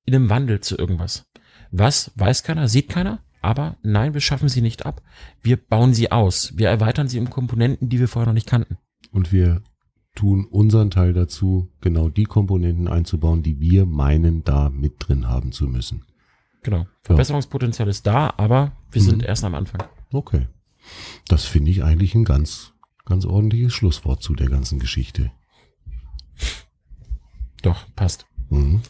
[0.04, 1.26] in einem Wandel zu irgendwas.
[1.70, 5.02] Was weiß keiner, sieht keiner, aber nein, wir schaffen sie nicht ab.
[5.42, 6.56] Wir bauen sie aus.
[6.56, 8.78] Wir erweitern sie um Komponenten, die wir vorher noch nicht kannten.
[9.10, 9.62] Und wir
[10.14, 15.52] tun unseren Teil dazu, genau die Komponenten einzubauen, die wir meinen, da mit drin haben
[15.52, 16.04] zu müssen.
[16.62, 16.86] Genau.
[17.02, 19.06] Verbesserungspotenzial ist da, aber wir Mhm.
[19.06, 19.82] sind erst am Anfang.
[20.12, 20.46] Okay.
[21.28, 22.72] Das finde ich eigentlich ein ganz,
[23.04, 25.30] ganz ordentliches Schlusswort zu der ganzen Geschichte.
[27.62, 28.26] Doch, passt.
[28.50, 28.82] Mhm.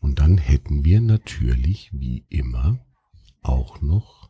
[0.00, 2.78] Und dann hätten wir natürlich, wie immer,
[3.42, 4.25] auch noch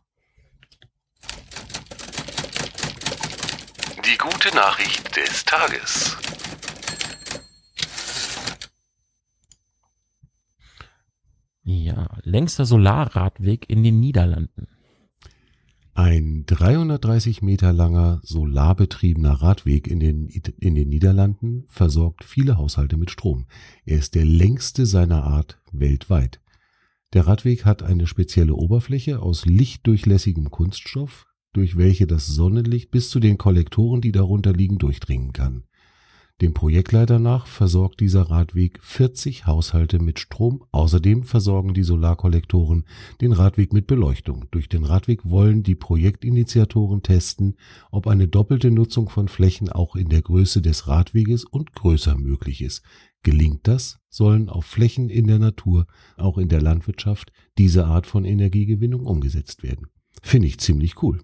[4.17, 6.17] Die gute Nachricht des Tages.
[11.63, 14.67] Ja, längster Solarradweg in den Niederlanden.
[15.93, 23.11] ein 330 Meter langer solarbetriebener Radweg in den, in den Niederlanden versorgt viele Haushalte mit
[23.11, 23.45] Strom.
[23.85, 26.41] Er ist der längste seiner Art weltweit.
[27.13, 31.26] Der Radweg hat eine spezielle Oberfläche aus lichtdurchlässigem Kunststoff,
[31.57, 35.63] durch welche das Sonnenlicht bis zu den Kollektoren, die darunter liegen, durchdringen kann.
[36.39, 40.63] Dem Projektleiter nach versorgt dieser Radweg 40 Haushalte mit Strom.
[40.71, 42.85] Außerdem versorgen die Solarkollektoren
[43.21, 44.45] den Radweg mit Beleuchtung.
[44.51, 47.55] Durch den Radweg wollen die Projektinitiatoren testen,
[47.89, 52.61] ob eine doppelte Nutzung von Flächen auch in der Größe des Radweges und größer möglich
[52.61, 52.83] ist.
[53.23, 55.87] Gelingt das, sollen auf Flächen in der Natur,
[56.17, 59.87] auch in der Landwirtschaft, diese Art von Energiegewinnung umgesetzt werden.
[60.21, 61.23] Finde ich ziemlich cool.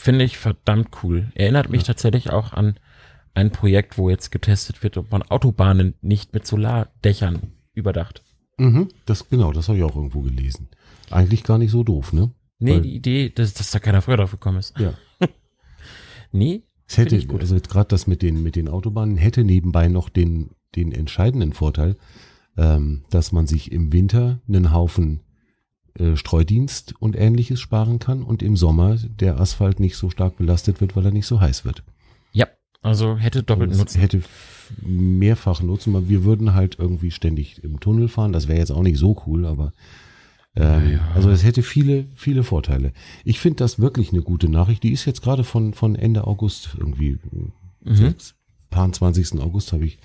[0.00, 1.32] Finde ich verdammt cool.
[1.34, 1.86] Erinnert mich Ja.
[1.88, 2.78] tatsächlich auch an
[3.34, 8.22] ein Projekt, wo jetzt getestet wird, ob man Autobahnen nicht mit Solardächern überdacht.
[8.58, 10.68] Mhm, das genau, das habe ich auch irgendwo gelesen.
[11.10, 12.30] Eigentlich gar nicht so doof, ne?
[12.60, 14.78] Nee, Weil- die Idee, dass, dass da keiner früher drauf gekommen ist.
[14.78, 14.94] Ja.
[16.32, 17.40] Nee, Es hätte, gut.
[17.40, 21.96] also gerade das mit den, mit den Autobahnen hätte nebenbei noch den, den entscheidenden Vorteil,
[22.56, 25.20] ähm, dass man sich im Winter einen Haufen
[25.98, 30.80] äh, Streudienst und ähnliches sparen kann und im Sommer der Asphalt nicht so stark belastet
[30.80, 31.82] wird, weil er nicht so heiß wird.
[32.32, 32.46] ja,
[32.82, 34.00] also hätte doppelt Also Nutzen.
[34.00, 34.22] hätte
[34.82, 35.92] mehrfach Nutzen.
[35.94, 38.32] weil Wir würden halt irgendwie ständig im Tunnel fahren.
[38.32, 39.72] Das wäre jetzt auch nicht so cool, aber
[40.56, 41.08] ähm, Ja.
[41.14, 42.92] also es hätte viele, viele Vorteile.
[43.24, 44.82] Ich finde das wirklich eine gute Nachricht.
[44.82, 47.18] Die ist jetzt gerade von, von Ende August irgendwie,
[47.84, 48.14] Mhm.
[48.70, 49.40] paar 20.
[49.40, 49.98] August habe ich,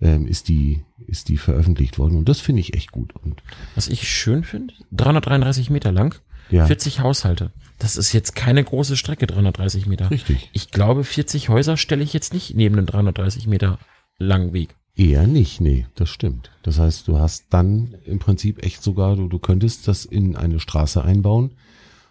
[0.00, 2.16] ähm, ist die, ist die veröffentlicht worden.
[2.16, 3.14] Und das finde ich echt gut.
[3.22, 3.42] Und
[3.74, 6.20] Was ich schön finde, 333 Meter lang,
[6.50, 7.52] ja, 40 Haushalte.
[7.78, 10.10] Das ist jetzt keine große Strecke, 330 Meter.
[10.10, 10.50] richtig.
[10.52, 13.78] Ich glaube, 40 Häuser stelle ich jetzt nicht neben einem 330 Meter
[14.18, 14.76] langen Weg.
[14.96, 16.50] Eher nicht, nee, das stimmt.
[16.62, 20.60] Das heißt, du hast dann im Prinzip echt sogar, du, du könntest das in eine
[20.60, 21.52] Straße einbauen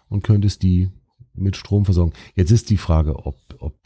[0.08, 0.90] und könntest die
[1.34, 2.12] mit Strom versorgen.
[2.34, 3.76] Jetzt ist die Frage, ob, ob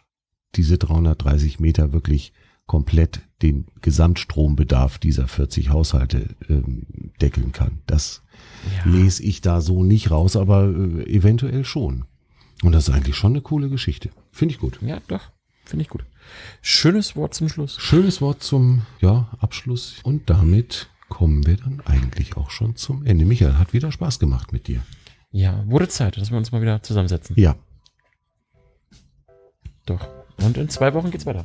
[0.55, 2.32] diese 330 Meter wirklich
[2.66, 6.86] komplett den Gesamtstrombedarf dieser 40 Haushalte ähm,
[7.20, 7.80] deckeln kann.
[7.86, 8.22] Das
[8.84, 8.90] Ja.
[8.90, 12.04] lese ich da so nicht raus, aber äh, eventuell schon.
[12.62, 14.10] Und das ist eigentlich schon eine coole Geschichte.
[14.32, 14.78] Finde ich gut.
[14.80, 15.30] Ja, doch.
[15.64, 16.04] Finde ich gut.
[16.62, 17.76] Schönes Wort zum Schluss.
[17.80, 19.96] Schönes Wort zum ja, Abschluss.
[20.02, 23.24] Und damit kommen wir dann eigentlich auch schon zum Ende.
[23.26, 24.82] Michael, hat wieder Spaß gemacht mit dir.
[25.30, 27.36] Ja, wurde Zeit, dass wir uns mal wieder zusammensetzen.
[27.38, 27.56] Ja,
[29.86, 30.06] Doch.
[30.43, 31.45] Und in zwei Wochen geht's weiter.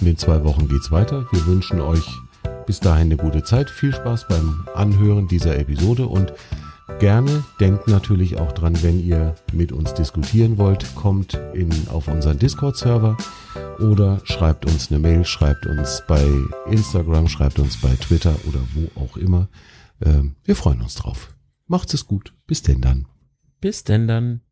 [0.00, 1.26] in den zwei Wochen geht's weiter.
[1.32, 2.06] Wir wünschen euch
[2.66, 3.70] bis dahin eine gute Zeit.
[3.70, 6.32] Viel Spaß beim Anhören dieser Episode und
[6.98, 12.38] gerne denkt natürlich auch dran, wenn ihr mit uns diskutieren wollt, kommt in, auf unseren
[12.38, 13.16] Discord-Server
[13.80, 16.24] oder schreibt uns eine Mail, schreibt uns bei
[16.66, 19.48] Instagram, schreibt uns bei Twitter oder wo auch immer.
[20.00, 21.34] Ähm, wir freuen uns drauf.
[21.66, 22.34] Macht's es gut.
[22.46, 23.06] Bis denn dann.
[23.60, 24.42] Bis denn dann.